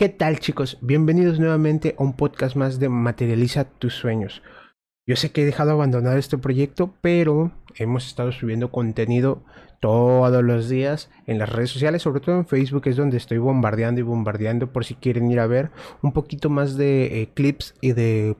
¿Qué 0.00 0.08
tal 0.08 0.38
chicos? 0.38 0.78
Bienvenidos 0.80 1.40
nuevamente 1.40 1.96
a 1.98 2.04
un 2.04 2.12
podcast 2.12 2.54
más 2.54 2.78
de 2.78 2.88
Materializa 2.88 3.64
tus 3.64 3.94
sueños. 3.94 4.42
Yo 5.08 5.16
sé 5.16 5.32
que 5.32 5.42
he 5.42 5.44
dejado 5.44 5.72
abandonado 5.72 6.16
este 6.18 6.38
proyecto, 6.38 6.94
pero 7.00 7.50
hemos 7.74 8.06
estado 8.06 8.30
subiendo 8.30 8.70
contenido 8.70 9.42
todos 9.80 10.44
los 10.44 10.68
días 10.68 11.10
en 11.26 11.40
las 11.40 11.48
redes 11.48 11.70
sociales, 11.70 12.02
sobre 12.02 12.20
todo 12.20 12.36
en 12.36 12.46
Facebook, 12.46 12.86
es 12.86 12.94
donde 12.94 13.16
estoy 13.16 13.38
bombardeando 13.38 14.00
y 14.00 14.04
bombardeando 14.04 14.72
por 14.72 14.84
si 14.84 14.94
quieren 14.94 15.32
ir 15.32 15.40
a 15.40 15.48
ver 15.48 15.72
un 16.00 16.12
poquito 16.12 16.48
más 16.48 16.76
de 16.76 17.20
eh, 17.20 17.30
clips 17.34 17.74
y 17.80 17.90
de, 17.90 18.36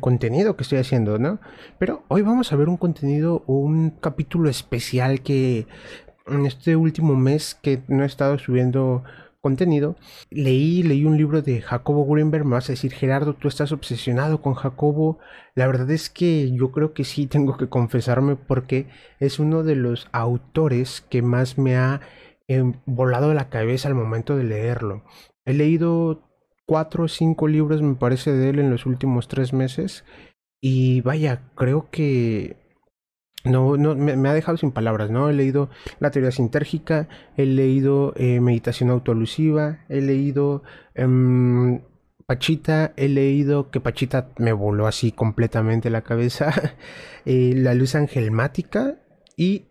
contenido 0.00 0.56
que 0.56 0.64
estoy 0.64 0.78
haciendo, 0.78 1.20
¿no? 1.20 1.38
Pero 1.78 2.02
hoy 2.08 2.22
vamos 2.22 2.52
a 2.52 2.56
ver 2.56 2.68
un 2.68 2.78
contenido, 2.78 3.44
un 3.46 3.90
capítulo 3.90 4.50
especial 4.50 5.20
que 5.20 5.68
en 6.26 6.46
este 6.46 6.74
último 6.74 7.14
mes 7.14 7.54
que 7.54 7.80
no 7.86 8.02
he 8.02 8.06
estado 8.06 8.40
subiendo 8.40 9.04
contenido, 9.48 9.96
leí, 10.30 10.82
leí 10.82 11.06
un 11.06 11.16
libro 11.16 11.40
de 11.40 11.62
Jacobo 11.62 12.04
Greenberg, 12.06 12.44
me 12.44 12.56
vas 12.56 12.68
a 12.68 12.74
decir, 12.74 12.92
Gerardo, 12.92 13.32
tú 13.32 13.48
estás 13.48 13.72
obsesionado 13.72 14.42
con 14.42 14.52
Jacobo. 14.52 15.18
La 15.54 15.66
verdad 15.66 15.90
es 15.90 16.10
que 16.10 16.52
yo 16.52 16.70
creo 16.70 16.92
que 16.92 17.04
sí 17.04 17.26
tengo 17.34 17.56
que 17.56 17.68
confesarme 17.68 18.36
porque 18.36 18.88
es 19.20 19.38
uno 19.38 19.62
de 19.62 19.74
los 19.74 20.08
autores 20.12 21.00
que 21.08 21.22
más 21.22 21.56
me 21.56 21.76
ha 21.76 22.02
em, 22.46 22.74
volado 22.84 23.32
la 23.32 23.48
cabeza 23.48 23.88
al 23.88 23.94
momento 23.94 24.36
de 24.36 24.44
leerlo. 24.44 25.02
He 25.46 25.54
leído 25.54 26.22
cuatro 26.66 27.04
o 27.04 27.08
cinco 27.08 27.48
libros, 27.48 27.80
me 27.80 27.94
parece, 27.94 28.32
de 28.32 28.50
él 28.50 28.58
en 28.58 28.70
los 28.70 28.84
últimos 28.84 29.28
tres 29.28 29.54
meses. 29.54 30.04
Y 30.60 31.00
vaya, 31.00 31.40
creo 31.54 31.88
que 31.90 32.56
no, 33.48 33.76
no, 33.76 33.94
me, 33.94 34.28
ha 34.28 34.34
dejado 34.34 34.56
sin 34.58 34.72
palabras, 34.72 35.10
¿no? 35.10 35.28
He 35.28 35.32
leído 35.32 35.70
la 36.00 36.10
teoría 36.10 36.30
sintérgica, 36.30 37.08
he 37.36 37.46
leído 37.46 38.12
eh, 38.16 38.40
meditación 38.40 38.90
autoalusiva, 38.90 39.80
he 39.88 40.00
leído 40.00 40.62
em, 40.94 41.80
Pachita, 42.26 42.92
he 42.96 43.08
leído 43.08 43.70
que 43.70 43.80
Pachita 43.80 44.30
me 44.38 44.52
voló 44.52 44.86
así 44.86 45.12
completamente 45.12 45.88
la 45.88 46.02
cabeza, 46.02 46.52
eh, 47.24 47.54
la 47.56 47.74
luz 47.74 47.94
angelmática 47.94 48.96
y 49.36 49.68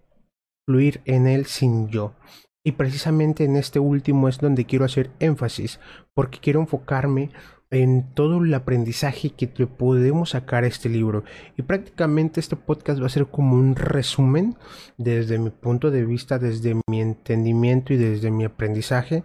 fluir 0.65 1.01
en 1.05 1.27
él 1.27 1.45
sin 1.45 1.89
yo. 1.89 2.15
Y 2.63 2.73
precisamente 2.73 3.45
en 3.45 3.55
este 3.55 3.79
último 3.79 4.27
es 4.27 4.39
donde 4.39 4.65
quiero 4.65 4.85
hacer 4.85 5.11
énfasis, 5.19 5.79
porque 6.13 6.39
quiero 6.39 6.59
enfocarme 6.59 7.29
en 7.69 8.13
todo 8.13 8.43
el 8.43 8.53
aprendizaje 8.53 9.31
que 9.31 9.51
le 9.57 9.67
podemos 9.67 10.31
sacar 10.31 10.63
a 10.63 10.67
este 10.67 10.89
libro. 10.89 11.23
Y 11.57 11.63
prácticamente 11.63 12.39
este 12.39 12.55
podcast 12.55 13.01
va 13.01 13.07
a 13.07 13.09
ser 13.09 13.27
como 13.27 13.55
un 13.55 13.75
resumen 13.75 14.55
desde 14.97 15.37
mi 15.37 15.49
punto 15.49 15.91
de 15.91 16.05
vista, 16.05 16.39
desde 16.39 16.79
mi 16.87 17.01
entendimiento 17.01 17.93
y 17.93 17.97
desde 17.97 18.31
mi 18.31 18.45
aprendizaje, 18.45 19.23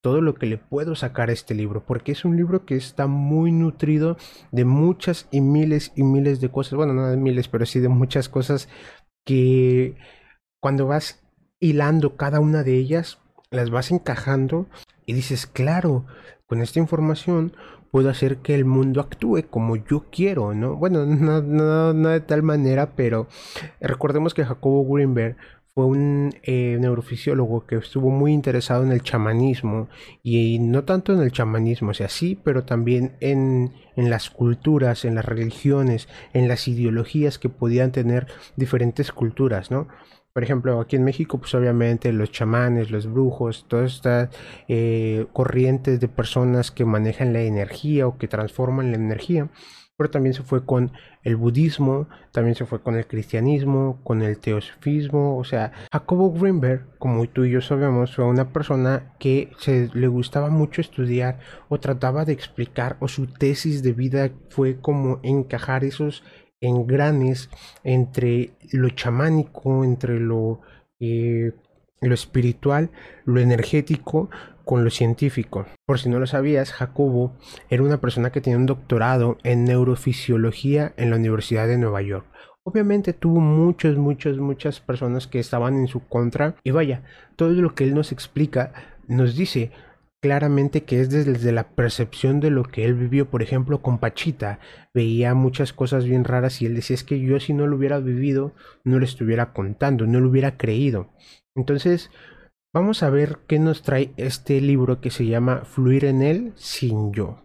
todo 0.00 0.20
lo 0.20 0.34
que 0.34 0.46
le 0.46 0.58
puedo 0.58 0.94
sacar 0.96 1.30
a 1.30 1.32
este 1.32 1.54
libro, 1.54 1.86
porque 1.86 2.12
es 2.12 2.26
un 2.26 2.36
libro 2.36 2.66
que 2.66 2.76
está 2.76 3.06
muy 3.06 3.52
nutrido 3.52 4.18
de 4.52 4.66
muchas 4.66 5.28
y 5.30 5.40
miles 5.40 5.92
y 5.96 6.02
miles 6.02 6.42
de 6.42 6.50
cosas, 6.50 6.74
bueno, 6.74 6.92
no 6.92 7.06
de 7.06 7.16
miles, 7.16 7.48
pero 7.48 7.64
sí 7.64 7.80
de 7.80 7.88
muchas 7.88 8.28
cosas 8.28 8.68
que 9.24 9.96
cuando 10.60 10.86
vas 10.86 11.24
hilando 11.58 12.16
cada 12.16 12.40
una 12.40 12.62
de 12.62 12.76
ellas, 12.76 13.18
las 13.50 13.70
vas 13.70 13.90
encajando 13.90 14.66
y 15.06 15.14
dices, 15.14 15.46
claro, 15.46 16.04
con 16.46 16.60
esta 16.60 16.78
información 16.80 17.56
puedo 17.94 18.10
hacer 18.10 18.38
que 18.38 18.56
el 18.56 18.64
mundo 18.64 19.00
actúe 19.00 19.44
como 19.48 19.76
yo 19.76 20.06
quiero, 20.10 20.52
¿no? 20.52 20.74
Bueno, 20.74 21.06
no, 21.06 21.40
no, 21.92 22.08
de 22.08 22.20
tal 22.20 22.42
manera, 22.42 22.96
pero 22.96 23.28
recordemos 23.80 24.34
que 24.34 24.44
Jacobo 24.44 24.84
Greenberg 24.92 25.36
fue 25.76 25.86
un 25.86 26.34
eh, 26.42 26.76
neurofisiólogo 26.80 27.66
que 27.66 27.76
estuvo 27.76 28.10
muy 28.10 28.32
interesado 28.32 28.82
en 28.82 28.90
el 28.90 29.04
chamanismo 29.04 29.88
y 30.24 30.58
no 30.58 30.82
tanto 30.82 31.12
en 31.12 31.20
el 31.20 31.30
chamanismo, 31.30 31.92
o 31.92 31.94
sea, 31.94 32.08
sí, 32.08 32.36
pero 32.42 32.64
también 32.64 33.12
en, 33.20 33.70
en 33.94 34.10
las 34.10 34.28
culturas, 34.28 35.04
en 35.04 35.14
las 35.14 35.24
religiones, 35.24 36.08
en 36.32 36.48
las 36.48 36.66
ideologías 36.66 37.38
que 37.38 37.48
podían 37.48 37.92
tener 37.92 38.26
diferentes 38.56 39.12
culturas, 39.12 39.70
¿no? 39.70 39.86
Por 40.34 40.42
ejemplo, 40.42 40.80
aquí 40.80 40.96
en 40.96 41.04
México, 41.04 41.38
pues 41.38 41.54
obviamente 41.54 42.12
los 42.12 42.32
chamanes, 42.32 42.90
los 42.90 43.06
brujos, 43.06 43.66
todas 43.68 43.94
estas 43.94 44.30
eh, 44.66 45.26
corrientes 45.32 46.00
de 46.00 46.08
personas 46.08 46.72
que 46.72 46.84
manejan 46.84 47.32
la 47.32 47.42
energía 47.42 48.08
o 48.08 48.18
que 48.18 48.26
transforman 48.26 48.90
la 48.90 48.96
energía. 48.96 49.48
Pero 49.96 50.10
también 50.10 50.34
se 50.34 50.42
fue 50.42 50.66
con 50.66 50.90
el 51.22 51.36
budismo, 51.36 52.08
también 52.32 52.56
se 52.56 52.66
fue 52.66 52.82
con 52.82 52.96
el 52.96 53.06
cristianismo, 53.06 54.00
con 54.02 54.22
el 54.22 54.38
teosofismo. 54.38 55.38
O 55.38 55.44
sea, 55.44 55.70
Jacobo 55.92 56.32
Greenberg, 56.32 56.98
como 56.98 57.28
tú 57.28 57.44
y 57.44 57.52
yo 57.52 57.60
sabemos, 57.60 58.16
fue 58.16 58.24
una 58.24 58.52
persona 58.52 59.14
que 59.20 59.52
se 59.58 59.88
le 59.94 60.08
gustaba 60.08 60.50
mucho 60.50 60.80
estudiar 60.80 61.38
o 61.68 61.78
trataba 61.78 62.24
de 62.24 62.32
explicar, 62.32 62.96
o 62.98 63.06
su 63.06 63.28
tesis 63.28 63.84
de 63.84 63.92
vida 63.92 64.30
fue 64.50 64.80
como 64.80 65.20
encajar 65.22 65.84
esos 65.84 66.24
engranes 66.64 67.50
entre 67.82 68.52
lo 68.72 68.90
chamánico, 68.90 69.84
entre 69.84 70.20
lo, 70.20 70.60
eh, 71.00 71.52
lo 72.00 72.14
espiritual, 72.14 72.90
lo 73.24 73.40
energético 73.40 74.30
con 74.64 74.84
lo 74.84 74.90
científico. 74.90 75.66
Por 75.86 75.98
si 75.98 76.08
no 76.08 76.18
lo 76.18 76.26
sabías, 76.26 76.72
Jacobo 76.72 77.32
era 77.68 77.82
una 77.82 78.00
persona 78.00 78.30
que 78.30 78.40
tenía 78.40 78.58
un 78.58 78.66
doctorado 78.66 79.38
en 79.42 79.64
neurofisiología 79.64 80.94
en 80.96 81.10
la 81.10 81.16
Universidad 81.16 81.68
de 81.68 81.78
Nueva 81.78 82.02
York. 82.02 82.26
Obviamente 82.66 83.12
tuvo 83.12 83.40
muchas, 83.40 83.96
muchas, 83.96 84.38
muchas 84.38 84.80
personas 84.80 85.26
que 85.26 85.38
estaban 85.38 85.76
en 85.76 85.86
su 85.86 86.00
contra 86.08 86.56
y 86.64 86.70
vaya, 86.70 87.02
todo 87.36 87.50
lo 87.50 87.74
que 87.74 87.84
él 87.84 87.94
nos 87.94 88.10
explica 88.10 88.72
nos 89.06 89.36
dice 89.36 89.70
claramente 90.24 90.84
que 90.84 91.02
es 91.02 91.10
desde 91.10 91.52
la 91.52 91.68
percepción 91.74 92.40
de 92.40 92.48
lo 92.48 92.62
que 92.62 92.86
él 92.86 92.94
vivió, 92.94 93.28
por 93.28 93.42
ejemplo, 93.42 93.82
con 93.82 93.98
Pachita, 93.98 94.58
veía 94.94 95.34
muchas 95.34 95.74
cosas 95.74 96.06
bien 96.06 96.24
raras 96.24 96.62
y 96.62 96.64
él 96.64 96.74
decía 96.74 96.94
es 96.94 97.04
que 97.04 97.20
yo 97.20 97.38
si 97.40 97.52
no 97.52 97.66
lo 97.66 97.76
hubiera 97.76 97.98
vivido, 97.98 98.54
no 98.84 98.98
lo 98.98 99.04
estuviera 99.04 99.52
contando, 99.52 100.06
no 100.06 100.20
lo 100.20 100.30
hubiera 100.30 100.56
creído. 100.56 101.10
Entonces, 101.54 102.10
vamos 102.72 103.02
a 103.02 103.10
ver 103.10 103.40
qué 103.46 103.58
nos 103.58 103.82
trae 103.82 104.14
este 104.16 104.62
libro 104.62 105.02
que 105.02 105.10
se 105.10 105.26
llama 105.26 105.66
Fluir 105.66 106.06
en 106.06 106.22
él 106.22 106.54
sin 106.56 107.12
yo. 107.12 107.44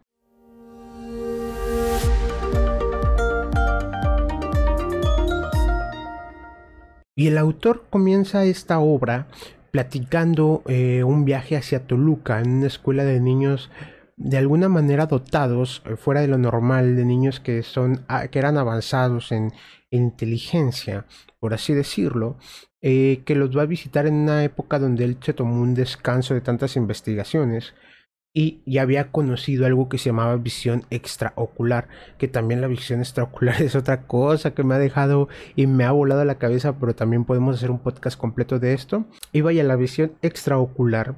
Y 7.13 7.27
el 7.27 7.37
autor 7.37 7.87
comienza 7.89 8.45
esta 8.45 8.79
obra 8.79 9.27
platicando 9.71 10.63
eh, 10.67 11.03
un 11.03 11.25
viaje 11.25 11.55
hacia 11.55 11.85
Toluca 11.85 12.39
en 12.39 12.57
una 12.57 12.67
escuela 12.67 13.03
de 13.03 13.19
niños 13.19 13.69
de 14.17 14.37
alguna 14.37 14.67
manera 14.67 15.05
dotados 15.05 15.81
eh, 15.85 15.95
fuera 15.95 16.21
de 16.21 16.27
lo 16.27 16.37
normal 16.37 16.95
de 16.95 17.05
niños 17.05 17.39
que 17.39 17.63
son 17.63 18.03
ah, 18.07 18.27
que 18.27 18.39
eran 18.39 18.57
avanzados 18.57 19.31
en, 19.31 19.51
inteligencia 19.91 21.05
por 21.39 21.55
así 21.55 21.73
decirlo 21.73 22.37
eh, 22.81 23.23
que 23.25 23.33
los 23.33 23.57
va 23.57 23.63
a 23.63 23.65
visitar 23.65 24.05
en 24.05 24.13
una 24.13 24.43
época 24.43 24.77
donde 24.77 25.03
él 25.03 25.17
se 25.19 25.33
tomó 25.33 25.59
un 25.59 25.73
descanso 25.73 26.35
de 26.35 26.41
tantas 26.41 26.75
investigaciones 26.75 27.73
y 28.33 28.61
ya 28.65 28.83
había 28.83 29.11
conocido 29.11 29.65
algo 29.65 29.89
que 29.89 29.97
se 29.97 30.09
llamaba 30.09 30.35
visión 30.35 30.83
extraocular, 30.89 31.87
que 32.17 32.27
también 32.27 32.61
la 32.61 32.67
visión 32.67 32.99
extraocular 32.99 33.61
es 33.61 33.75
otra 33.75 34.03
cosa 34.03 34.53
que 34.53 34.63
me 34.63 34.75
ha 34.75 34.79
dejado 34.79 35.29
y 35.55 35.67
me 35.67 35.83
ha 35.85 35.91
volado 35.91 36.23
la 36.25 36.37
cabeza, 36.37 36.77
pero 36.79 36.95
también 36.95 37.25
podemos 37.25 37.57
hacer 37.57 37.71
un 37.71 37.79
podcast 37.79 38.19
completo 38.19 38.59
de 38.59 38.73
esto. 38.73 39.05
Y 39.31 39.41
vaya, 39.41 39.63
la 39.63 39.75
visión 39.75 40.13
extraocular 40.21 41.15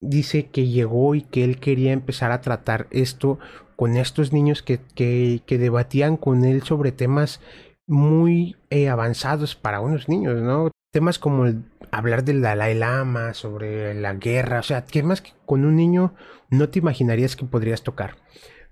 dice 0.00 0.46
que 0.46 0.66
llegó 0.66 1.14
y 1.14 1.22
que 1.22 1.44
él 1.44 1.60
quería 1.60 1.92
empezar 1.92 2.32
a 2.32 2.40
tratar 2.40 2.88
esto 2.90 3.38
con 3.76 3.96
estos 3.96 4.32
niños 4.32 4.62
que, 4.62 4.80
que, 4.94 5.42
que 5.46 5.58
debatían 5.58 6.16
con 6.16 6.44
él 6.44 6.62
sobre 6.62 6.92
temas 6.92 7.40
muy 7.86 8.56
eh, 8.70 8.88
avanzados 8.88 9.54
para 9.54 9.80
unos 9.80 10.08
niños, 10.08 10.40
¿no? 10.42 10.70
Temas 10.92 11.18
como 11.18 11.46
el 11.46 11.64
hablar 11.90 12.22
del 12.22 12.42
Dalai 12.42 12.74
Lama, 12.74 13.32
sobre 13.32 13.94
la 13.94 14.12
guerra, 14.12 14.60
o 14.60 14.62
sea, 14.62 14.84
temas 14.84 15.22
que 15.22 15.32
con 15.46 15.64
un 15.64 15.74
niño 15.74 16.12
no 16.50 16.68
te 16.68 16.80
imaginarías 16.80 17.34
que 17.34 17.46
podrías 17.46 17.82
tocar. 17.82 18.16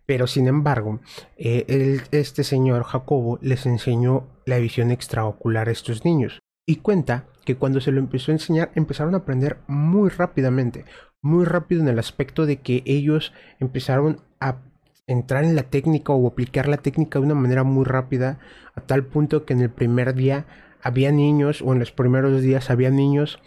Pero 0.05 0.27
sin 0.27 0.47
embargo, 0.47 1.01
eh, 1.39 1.99
este 2.11 2.45
señor 2.45 2.85
Jacobo 2.85 3.39
les 3.41 3.65
enseñó 3.65 4.29
la 4.45 4.59
visión 4.59 4.91
extraocular 4.91 5.69
a 5.69 5.73
estos 5.73 6.05
niños. 6.05 6.41
Y 6.67 6.77
cuenta 6.77 7.25
que 7.47 7.57
cuando 7.57 7.81
se 7.81 7.91
lo 7.91 8.01
empezó 8.01 8.33
a 8.33 8.35
enseñar 8.35 8.71
empezaron 8.75 9.15
a 9.15 9.19
aprender 9.19 9.57
muy 9.67 10.11
rápidamente, 10.11 10.85
muy 11.23 11.47
rápido 11.47 11.81
en 11.81 11.89
el 11.89 11.99
aspecto 11.99 12.45
de 12.45 12.61
que 12.61 12.83
ellos 12.85 13.33
empezaron 13.61 14.21
a 14.41 14.59
entrar 15.07 15.45
en 15.45 15.57
la 15.57 15.63
técnica 15.63 16.13
o 16.13 16.29
aplicar 16.29 16.69
la 16.69 16.77
técnica 16.77 17.19
de 17.19 17.25
una 17.25 17.35
manera 17.35 17.65
muy 17.65 17.87
rápida, 17.87 18.41
a 18.75 18.83
tal 18.83 19.07
punto 19.07 19.47
que 19.47 19.55
en 19.55 19.63
el 19.63 19.71
primer 19.71 20.15
día 20.15 20.45
había 20.83 21.13
niños, 21.13 21.63
o 21.63 21.73
en 21.73 21.79
los 21.79 21.93
primeros 21.93 22.43
días 22.43 22.71
había 22.71 22.91
niños 22.91 23.41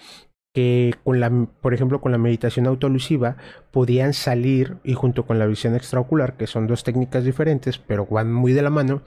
que 0.53 0.93
con 1.03 1.19
la, 1.19 1.31
por 1.61 1.73
ejemplo, 1.73 1.99
con 1.99 2.11
la 2.11 2.19
meditación 2.19 2.67
autoalusiva 2.67 3.37
podían 3.71 4.13
salir 4.13 4.77
y 4.83 4.93
junto 4.93 5.25
con 5.25 5.39
la 5.39 5.47
visión 5.47 5.75
extraocular, 5.75 6.37
que 6.37 6.47
son 6.47 6.67
dos 6.67 6.83
técnicas 6.83 7.23
diferentes, 7.23 7.79
pero 7.79 8.05
van 8.05 8.31
muy 8.31 8.53
de 8.53 8.61
la 8.61 8.69
mano, 8.69 9.01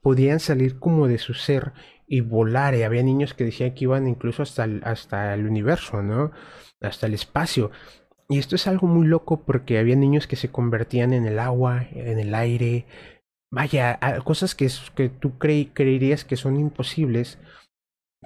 podían 0.00 0.40
salir 0.40 0.78
como 0.78 1.06
de 1.06 1.18
su 1.18 1.34
ser 1.34 1.72
y 2.06 2.20
volar. 2.22 2.74
Y 2.74 2.82
había 2.82 3.02
niños 3.02 3.34
que 3.34 3.44
decían 3.44 3.74
que 3.74 3.84
iban 3.84 4.08
incluso 4.08 4.42
hasta 4.42 4.64
el, 4.64 4.80
hasta 4.84 5.34
el 5.34 5.46
universo, 5.46 6.02
¿no? 6.02 6.32
Hasta 6.80 7.06
el 7.06 7.14
espacio. 7.14 7.70
Y 8.28 8.38
esto 8.38 8.56
es 8.56 8.66
algo 8.66 8.86
muy 8.86 9.06
loco 9.06 9.42
porque 9.44 9.78
había 9.78 9.96
niños 9.96 10.26
que 10.26 10.36
se 10.36 10.50
convertían 10.50 11.12
en 11.12 11.26
el 11.26 11.38
agua, 11.38 11.86
en 11.92 12.18
el 12.18 12.34
aire, 12.34 12.86
vaya, 13.50 13.98
cosas 14.24 14.54
que, 14.54 14.68
que 14.94 15.08
tú 15.08 15.38
creerías 15.38 16.24
que 16.24 16.36
son 16.36 16.56
imposibles 16.56 17.38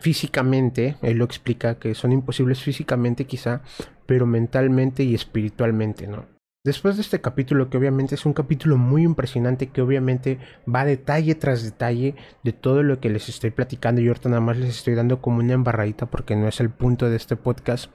físicamente, 0.01 0.97
él 1.03 1.19
lo 1.19 1.25
explica 1.25 1.79
que 1.79 1.95
son 1.95 2.13
imposibles 2.13 2.61
físicamente 2.63 3.27
quizá, 3.27 3.63
pero 4.07 4.27
mentalmente 4.27 5.05
y 5.05 5.15
espiritualmente, 5.15 6.07
¿no? 6.07 6.27
Después 6.63 6.97
de 6.97 7.03
este 7.03 7.23
capítulo, 7.23 7.71
que 7.71 7.79
obviamente 7.79 8.15
es 8.15 8.27
un 8.27 8.35
capítulo 8.35 8.77
muy 8.77 9.03
impresionante, 9.03 9.69
que 9.69 9.81
obviamente 9.81 10.39
va 10.73 10.85
detalle 10.85 11.35
tras 11.35 11.63
detalle 11.63 12.17
de 12.45 12.53
todo 12.53 12.83
lo 12.83 13.01
que 13.01 13.09
les 13.09 13.31
estoy 13.31 13.51
platicando 13.51 14.03
y 14.03 14.09
ahorita 14.09 14.29
nada 14.29 14.43
más 14.43 14.59
les 14.59 14.77
estoy 14.77 14.95
dando 14.95 15.23
como 15.23 15.39
una 15.39 15.55
embarradita 15.55 16.05
porque 16.05 16.37
no 16.37 16.49
es 16.49 16.61
el 16.61 16.69
punto 16.69 17.09
de 17.09 17.17
este 17.17 17.37
podcast, 17.37 17.91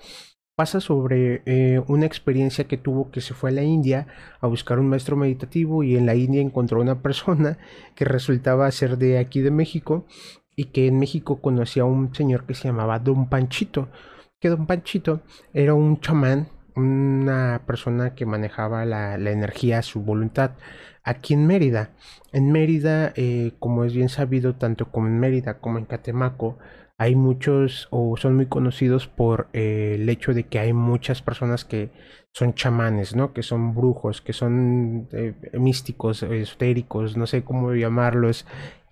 pasa 0.55 0.79
sobre 0.79 1.43
eh, 1.45 1.81
una 1.87 2.07
experiencia 2.07 2.65
que 2.65 2.77
tuvo 2.77 3.11
que 3.11 3.21
se 3.21 3.33
fue 3.33 3.51
a 3.51 3.53
la 3.53 3.63
India 3.63 4.07
a 4.41 4.47
buscar 4.47 4.79
un 4.79 4.87
maestro 4.87 5.15
meditativo 5.15 5.83
y 5.83 5.95
en 5.95 6.05
la 6.05 6.15
India 6.15 6.41
encontró 6.41 6.81
una 6.81 7.01
persona 7.03 7.59
que 7.93 8.05
resultaba 8.05 8.71
ser 8.71 8.97
de 8.97 9.19
aquí 9.19 9.41
de 9.41 9.51
México 9.51 10.07
y 10.55 10.65
que 10.65 10.87
en 10.87 10.99
México 10.99 11.41
conocía 11.41 11.83
a 11.83 11.85
un 11.85 12.13
señor 12.13 12.45
que 12.45 12.53
se 12.53 12.67
llamaba 12.67 12.99
Don 12.99 13.29
Panchito, 13.29 13.89
que 14.39 14.49
Don 14.49 14.65
Panchito 14.67 15.21
era 15.53 15.73
un 15.73 15.99
chamán 15.99 16.47
una 16.75 17.61
persona 17.65 18.15
que 18.15 18.25
manejaba 18.25 18.85
la, 18.85 19.15
energía 19.15 19.79
a 19.79 19.83
su 19.83 20.01
voluntad 20.01 20.51
aquí 21.03 21.33
en 21.33 21.47
Mérida. 21.47 21.91
En 22.31 22.51
Mérida, 22.51 23.13
eh, 23.15 23.53
como 23.59 23.83
es 23.85 23.93
bien 23.93 24.09
sabido, 24.09 24.55
tanto 24.55 24.91
como 24.91 25.07
en 25.07 25.19
Mérida 25.19 25.59
como 25.59 25.77
en 25.77 25.85
Catemaco, 25.85 26.57
hay 26.97 27.15
muchos 27.15 27.87
o 27.91 28.15
son 28.17 28.35
muy 28.35 28.45
conocidos 28.45 29.07
por 29.07 29.49
eh, 29.53 29.97
el 29.99 30.07
hecho 30.09 30.33
de 30.33 30.45
que 30.45 30.59
hay 30.59 30.73
muchas 30.73 31.21
personas 31.21 31.65
que 31.65 31.91
son 32.31 32.53
chamanes, 32.53 33.15
¿no? 33.15 33.33
Que 33.33 33.43
son 33.43 33.75
brujos, 33.75 34.21
que 34.21 34.33
son 34.33 35.07
eh, 35.11 35.35
místicos, 35.53 36.23
esotéricos, 36.23 37.17
no 37.17 37.27
sé 37.27 37.43
cómo 37.43 37.73
llamarlos, 37.73 38.45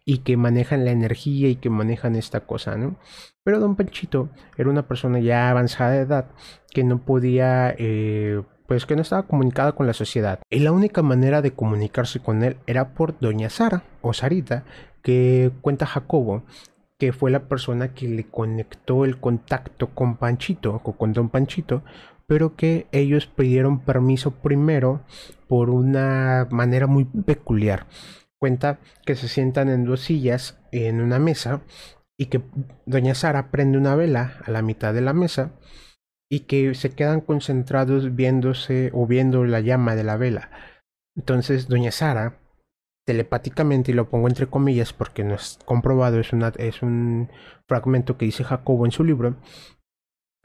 y 0.05 0.19
que 0.19 0.37
manejan 0.37 0.85
la 0.85 0.91
energía 0.91 1.49
y 1.49 1.55
que 1.55 1.69
manejan 1.69 2.15
esta 2.15 2.41
cosa, 2.41 2.77
¿no? 2.77 2.95
Pero 3.43 3.59
don 3.59 3.75
Panchito 3.75 4.29
era 4.57 4.69
una 4.69 4.87
persona 4.87 5.19
ya 5.19 5.49
avanzada 5.49 5.91
de 5.91 5.99
edad 5.99 6.25
que 6.71 6.83
no 6.83 6.99
podía, 6.99 7.73
eh, 7.77 8.41
pues 8.67 8.85
que 8.85 8.95
no 8.95 9.01
estaba 9.01 9.23
comunicada 9.23 9.73
con 9.73 9.87
la 9.87 9.93
sociedad. 9.93 10.39
Y 10.49 10.59
la 10.59 10.71
única 10.71 11.01
manera 11.01 11.41
de 11.41 11.51
comunicarse 11.51 12.19
con 12.19 12.43
él 12.43 12.57
era 12.67 12.93
por 12.93 13.19
doña 13.19 13.49
Sara 13.49 13.83
o 14.01 14.13
Sarita, 14.13 14.63
que 15.01 15.51
cuenta 15.61 15.85
Jacobo, 15.85 16.43
que 16.97 17.13
fue 17.13 17.31
la 17.31 17.47
persona 17.47 17.93
que 17.93 18.07
le 18.07 18.25
conectó 18.25 19.05
el 19.05 19.19
contacto 19.19 19.89
con 19.89 20.17
Panchito 20.17 20.81
o 20.83 20.93
con 20.93 21.13
don 21.13 21.29
Panchito, 21.29 21.83
pero 22.27 22.55
que 22.55 22.87
ellos 22.91 23.27
pidieron 23.27 23.79
permiso 23.79 24.31
primero 24.31 25.01
por 25.47 25.69
una 25.69 26.47
manera 26.49 26.87
muy 26.87 27.03
peculiar 27.03 27.85
cuenta 28.43 28.79
que 29.05 29.15
se 29.15 29.29
sientan 29.29 29.69
en 29.69 29.85
dos 29.85 30.01
sillas 30.01 30.59
en 30.73 30.99
una 30.99 31.17
mesa 31.17 31.61
y 32.19 32.25
que 32.25 32.41
doña 32.85 33.15
Sara 33.15 33.51
prende 33.51 33.77
una 33.77 33.95
vela 33.95 34.41
a 34.43 34.51
la 34.51 34.61
mitad 34.61 34.93
de 34.93 34.99
la 34.99 35.13
mesa 35.13 35.53
y 36.29 36.41
que 36.41 36.75
se 36.75 36.89
quedan 36.89 37.21
concentrados 37.21 38.17
viéndose 38.17 38.91
o 38.93 39.07
viendo 39.07 39.45
la 39.45 39.61
llama 39.61 39.95
de 39.95 40.03
la 40.03 40.17
vela. 40.17 40.51
Entonces 41.15 41.69
doña 41.69 41.91
Sara 41.91 42.37
telepáticamente, 43.07 43.91
y 43.91 43.93
lo 43.93 44.09
pongo 44.09 44.27
entre 44.27 44.47
comillas 44.47 44.91
porque 44.91 45.23
no 45.23 45.35
es 45.35 45.57
comprobado, 45.63 46.19
es, 46.19 46.33
una, 46.33 46.49
es 46.57 46.81
un 46.81 47.29
fragmento 47.65 48.17
que 48.17 48.25
dice 48.25 48.43
Jacobo 48.43 48.83
en 48.83 48.91
su 48.91 49.05
libro, 49.05 49.37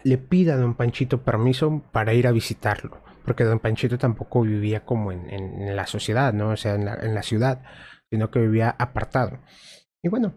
le 0.05 0.19
pide 0.19 0.53
a 0.53 0.57
don 0.57 0.75
Panchito 0.75 1.23
permiso 1.23 1.83
para 1.93 2.15
ir 2.15 2.27
a 2.27 2.33
visitarlo 2.33 3.03
porque 3.29 3.45
don 3.45 3.59
Panchito 3.59 3.99
tampoco 3.99 4.41
vivía 4.41 4.87
como 4.87 5.13
en, 5.13 5.77
la 5.77 5.87
sociedad, 5.87 6.33
¿no? 6.33 6.49
O 6.49 6.57
sea, 6.57 6.77
en 6.77 7.15
la, 7.15 7.23
ciudad, 7.23 7.63
sino 8.11 8.31
que 8.31 8.41
vivía 8.41 8.71
apartado. 8.71 9.39
Y 10.03 10.09
bueno, 10.09 10.33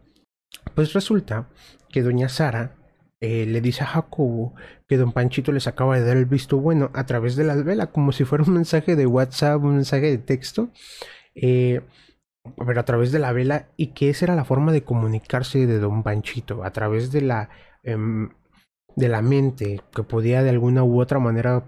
pues 0.76 0.92
resulta 0.92 1.48
que 1.90 2.02
doña 2.02 2.28
Sara 2.28 2.76
eh, 3.22 3.46
le 3.46 3.62
dice 3.62 3.84
a 3.84 3.88
Jacobo 3.88 4.56
que 4.90 4.98
don 4.98 5.14
Panchito 5.14 5.54
les 5.54 5.68
acaba 5.68 5.98
de 5.98 6.06
dar 6.06 6.18
el 6.18 6.26
visto 6.26 6.58
bueno 6.58 6.92
a 6.94 7.06
través 7.06 7.38
de 7.38 7.46
la 7.46 7.56
vela, 7.56 7.88
como 7.88 8.12
si 8.12 8.26
fuera 8.26 8.44
un 8.44 8.56
mensaje 8.56 8.98
de 8.98 9.06
WhatsApp, 9.06 9.64
un 9.64 9.76
mensaje 9.76 10.08
de 10.08 10.18
texto, 10.18 10.70
eh, 11.34 11.80
pero 12.58 12.78
a 12.78 12.86
través 12.86 13.14
de 13.14 13.20
la 13.20 13.32
vela, 13.32 13.70
y 13.78 13.94
que 13.94 14.10
esa 14.10 14.26
era 14.26 14.36
la 14.36 14.44
forma 14.44 14.74
de 14.74 14.84
comunicarse 14.84 15.66
de 15.66 15.80
don 15.80 16.04
Panchito, 16.04 16.66
a 16.66 16.72
través 16.72 17.14
de 17.14 17.22
la, 17.22 17.50
em, 17.84 18.32
de 18.96 19.10
la 19.10 19.22
mente, 19.22 19.82
que 19.96 20.04
podía 20.04 20.44
de 20.44 20.50
alguna 20.50 20.84
u 20.84 21.02
otra 21.02 21.20
manera 21.20 21.64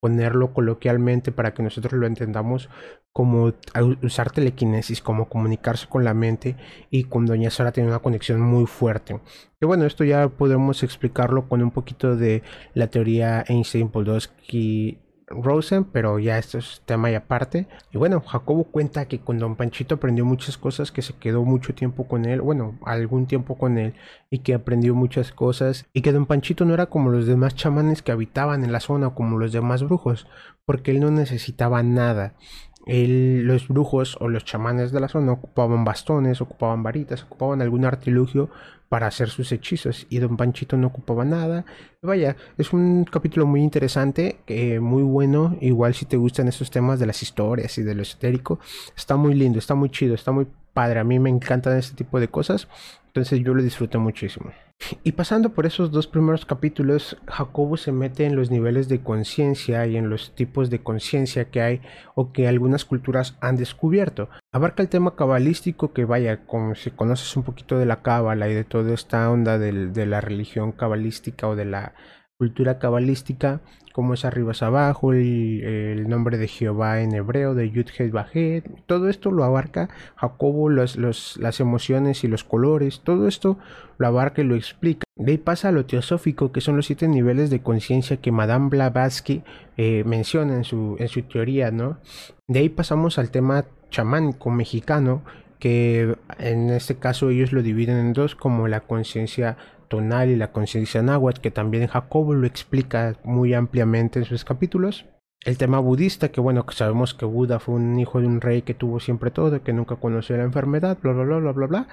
ponerlo 0.00 0.52
coloquialmente 0.52 1.32
para 1.32 1.54
que 1.54 1.62
nosotros 1.62 1.94
lo 1.94 2.06
entendamos 2.06 2.68
como 3.10 3.54
usar 4.02 4.32
telequinesis, 4.32 5.00
como 5.00 5.30
comunicarse 5.30 5.86
con 5.88 6.04
la 6.04 6.12
mente 6.12 6.56
y 6.90 7.04
con 7.04 7.24
Doña 7.24 7.48
Sara 7.48 7.72
tiene 7.72 7.88
una 7.88 8.00
conexión 8.00 8.40
muy 8.40 8.66
fuerte. 8.66 9.20
Que 9.58 9.66
bueno, 9.66 9.86
esto 9.86 10.04
ya 10.04 10.28
podemos 10.28 10.82
explicarlo 10.82 11.48
con 11.48 11.62
un 11.62 11.70
poquito 11.70 12.16
de 12.16 12.42
la 12.74 12.88
teoría 12.88 13.44
Einstein-Podolsky 13.48 14.98
Rosen, 15.42 15.84
pero 15.84 16.18
ya 16.18 16.38
esto 16.38 16.58
es 16.58 16.82
tema 16.84 17.10
y 17.10 17.14
aparte. 17.14 17.66
Y 17.92 17.98
bueno, 17.98 18.20
Jacobo 18.20 18.64
cuenta 18.64 19.06
que 19.06 19.20
con 19.20 19.38
Don 19.38 19.56
Panchito 19.56 19.96
aprendió 19.96 20.24
muchas 20.24 20.58
cosas, 20.58 20.92
que 20.92 21.02
se 21.02 21.14
quedó 21.14 21.44
mucho 21.44 21.74
tiempo 21.74 22.06
con 22.06 22.24
él, 22.24 22.40
bueno, 22.40 22.78
algún 22.84 23.26
tiempo 23.26 23.56
con 23.56 23.78
él, 23.78 23.94
y 24.30 24.40
que 24.40 24.54
aprendió 24.54 24.94
muchas 24.94 25.32
cosas, 25.32 25.86
y 25.92 26.02
que 26.02 26.12
Don 26.12 26.26
Panchito 26.26 26.64
no 26.64 26.74
era 26.74 26.86
como 26.86 27.10
los 27.10 27.26
demás 27.26 27.54
chamanes 27.54 28.02
que 28.02 28.12
habitaban 28.12 28.64
en 28.64 28.72
la 28.72 28.80
zona, 28.80 29.10
como 29.10 29.38
los 29.38 29.52
demás 29.52 29.82
brujos, 29.82 30.26
porque 30.64 30.90
él 30.90 31.00
no 31.00 31.10
necesitaba 31.10 31.82
nada 31.82 32.34
los 32.86 33.68
brujos 33.68 34.16
o 34.20 34.28
los 34.28 34.44
chamanes 34.44 34.92
de 34.92 35.00
la 35.00 35.08
zona 35.08 35.32
ocupaban 35.32 35.84
bastones, 35.84 36.40
ocupaban 36.40 36.82
varitas, 36.82 37.22
ocupaban 37.22 37.62
algún 37.62 37.84
artilugio 37.84 38.50
para 38.88 39.06
hacer 39.06 39.28
sus 39.28 39.50
hechizos 39.50 40.06
y 40.10 40.18
don 40.18 40.36
Panchito 40.36 40.76
no 40.76 40.88
ocupaba 40.88 41.24
nada. 41.24 41.64
Vaya, 42.02 42.36
es 42.58 42.72
un 42.72 43.04
capítulo 43.04 43.46
muy 43.46 43.62
interesante, 43.62 44.38
eh, 44.46 44.80
muy 44.80 45.02
bueno, 45.02 45.56
igual 45.60 45.94
si 45.94 46.04
te 46.04 46.16
gustan 46.16 46.48
estos 46.48 46.70
temas 46.70 46.98
de 46.98 47.06
las 47.06 47.22
historias 47.22 47.76
y 47.78 47.82
de 47.82 47.94
lo 47.94 48.02
esotérico, 48.02 48.60
está 48.96 49.16
muy 49.16 49.34
lindo, 49.34 49.58
está 49.58 49.74
muy 49.74 49.90
chido, 49.90 50.14
está 50.14 50.32
muy 50.32 50.46
padre, 50.72 51.00
a 51.00 51.04
mí 51.04 51.18
me 51.18 51.30
encantan 51.30 51.78
este 51.78 51.96
tipo 51.96 52.20
de 52.20 52.28
cosas, 52.28 52.68
entonces 53.06 53.40
yo 53.40 53.54
lo 53.54 53.62
disfruto 53.62 53.98
muchísimo. 53.98 54.52
Y 55.02 55.12
pasando 55.12 55.50
por 55.50 55.66
esos 55.66 55.90
dos 55.92 56.06
primeros 56.06 56.44
capítulos, 56.44 57.16
Jacobo 57.26 57.76
se 57.76 57.92
mete 57.92 58.26
en 58.26 58.36
los 58.36 58.50
niveles 58.50 58.88
de 58.88 59.02
conciencia 59.02 59.86
y 59.86 59.96
en 59.96 60.10
los 60.10 60.34
tipos 60.34 60.68
de 60.68 60.82
conciencia 60.82 61.46
que 61.50 61.62
hay 61.62 61.80
o 62.14 62.32
que 62.32 62.48
algunas 62.48 62.84
culturas 62.84 63.36
han 63.40 63.56
descubierto. 63.56 64.28
Abarca 64.52 64.82
el 64.82 64.88
tema 64.88 65.16
cabalístico 65.16 65.92
que 65.92 66.04
vaya, 66.04 66.44
como 66.46 66.74
si 66.74 66.90
conoces 66.90 67.34
un 67.36 67.44
poquito 67.44 67.78
de 67.78 67.86
la 67.86 68.02
cábala 68.02 68.48
y 68.48 68.54
de 68.54 68.64
toda 68.64 68.92
esta 68.92 69.30
onda 69.30 69.58
de 69.58 70.06
la 70.06 70.20
religión 70.20 70.72
cabalística 70.72 71.48
o 71.48 71.56
de 71.56 71.64
la 71.64 71.94
cultura 72.36 72.78
cabalística, 72.78 73.62
como 73.94 74.14
es 74.14 74.24
arriba 74.24 74.50
es 74.50 74.62
abajo, 74.64 75.12
el, 75.12 76.08
nombre 76.08 76.36
de 76.36 76.48
Jehová 76.48 77.00
en 77.00 77.14
hebreo, 77.14 77.54
de 77.54 77.70
Yud 77.70 77.86
Bajet, 78.10 78.68
todo 78.86 79.08
esto 79.08 79.30
lo 79.30 79.44
abarca 79.44 79.88
Jacobo, 80.16 80.68
los, 80.68 80.96
las 80.96 81.60
emociones 81.60 82.24
y 82.24 82.26
los 82.26 82.42
colores, 82.42 83.02
todo 83.04 83.28
esto 83.28 83.56
lo 83.98 84.08
abarca 84.08 84.42
y 84.42 84.46
lo 84.46 84.56
explica. 84.56 85.04
De 85.14 85.30
ahí 85.30 85.38
pasa 85.38 85.70
lo 85.70 85.86
teosófico, 85.86 86.50
que 86.50 86.60
son 86.60 86.74
los 86.74 86.86
siete 86.86 87.06
niveles 87.06 87.50
de 87.50 87.62
conciencia 87.62 88.16
que 88.16 88.32
Madame 88.32 88.68
Blavatsky 88.68 89.44
eh, 89.76 90.02
menciona 90.04 90.56
en 90.56 90.64
su, 90.64 90.96
en 90.98 91.06
su 91.06 91.22
teoría, 91.22 91.70
¿no? 91.70 91.98
De 92.48 92.58
ahí 92.58 92.70
pasamos 92.70 93.20
al 93.20 93.30
tema 93.30 93.64
chamánico 93.90 94.50
mexicano, 94.50 95.22
que 95.60 96.16
en 96.40 96.70
este 96.70 96.96
caso 96.96 97.30
ellos 97.30 97.52
lo 97.52 97.62
dividen 97.62 97.98
en 97.98 98.12
dos, 98.12 98.34
como 98.34 98.66
la 98.66 98.80
conciencia 98.80 99.56
y 100.00 100.36
la 100.36 100.52
conciencia 100.52 101.02
náhuatl, 101.02 101.40
que 101.40 101.50
también 101.50 101.86
Jacobo 101.86 102.34
lo 102.34 102.46
explica 102.46 103.16
muy 103.24 103.54
ampliamente 103.54 104.18
en 104.18 104.24
sus 104.24 104.44
capítulos. 104.44 105.06
El 105.44 105.58
tema 105.58 105.78
budista, 105.78 106.30
que 106.30 106.40
bueno, 106.40 106.64
sabemos 106.70 107.12
que 107.12 107.26
Buda 107.26 107.58
fue 107.58 107.74
un 107.74 107.98
hijo 107.98 108.20
de 108.20 108.26
un 108.26 108.40
rey 108.40 108.62
que 108.62 108.74
tuvo 108.74 108.98
siempre 108.98 109.30
todo, 109.30 109.62
que 109.62 109.72
nunca 109.72 109.96
conoció 109.96 110.36
la 110.36 110.44
enfermedad, 110.44 110.98
bla, 111.02 111.12
bla, 111.12 111.24
bla, 111.24 111.36
bla, 111.38 111.52
bla, 111.52 111.66
bla, 111.66 111.88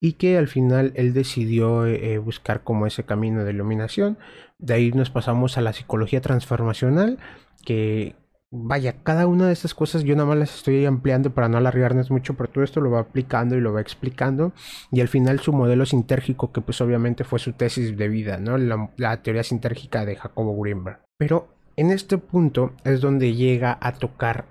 y 0.00 0.14
que 0.14 0.36
al 0.36 0.48
final 0.48 0.92
él 0.96 1.12
decidió 1.12 1.86
eh, 1.86 2.18
buscar 2.18 2.62
como 2.62 2.86
ese 2.86 3.04
camino 3.04 3.44
de 3.44 3.52
iluminación. 3.52 4.18
De 4.58 4.74
ahí 4.74 4.92
nos 4.92 5.10
pasamos 5.10 5.56
a 5.56 5.60
la 5.60 5.72
psicología 5.72 6.20
transformacional, 6.20 7.18
que 7.64 8.16
vaya, 8.64 8.96
cada 9.02 9.26
una 9.26 9.46
de 9.46 9.52
estas 9.52 9.74
cosas 9.74 10.04
yo 10.04 10.14
nada 10.14 10.28
más 10.28 10.38
las 10.38 10.54
estoy 10.56 10.84
ampliando 10.84 11.30
para 11.30 11.48
no 11.48 11.58
alargarnos 11.58 12.10
mucho, 12.10 12.34
pero 12.34 12.50
todo 12.50 12.64
esto 12.64 12.80
lo 12.80 12.90
va 12.90 13.00
aplicando 13.00 13.56
y 13.56 13.60
lo 13.60 13.72
va 13.72 13.80
explicando. 13.80 14.52
Y 14.90 15.00
al 15.00 15.08
final 15.08 15.40
su 15.40 15.52
modelo 15.52 15.86
sintérgico, 15.86 16.52
que 16.52 16.60
pues 16.60 16.80
obviamente 16.80 17.24
fue 17.24 17.38
su 17.38 17.52
tesis 17.52 17.96
de 17.96 18.08
vida, 18.08 18.38
¿no? 18.38 18.58
La, 18.58 19.22
teoría 19.22 19.42
sintérgica 19.42 20.04
de 20.04 20.16
Jacobo 20.16 20.60
Greenberg. 20.60 21.00
Pero 21.18 21.48
en 21.76 21.90
este 21.90 22.18
punto 22.18 22.72
es 22.84 23.00
donde 23.00 23.34
llega 23.34 23.78
a 23.80 23.92
tocar, 23.92 24.46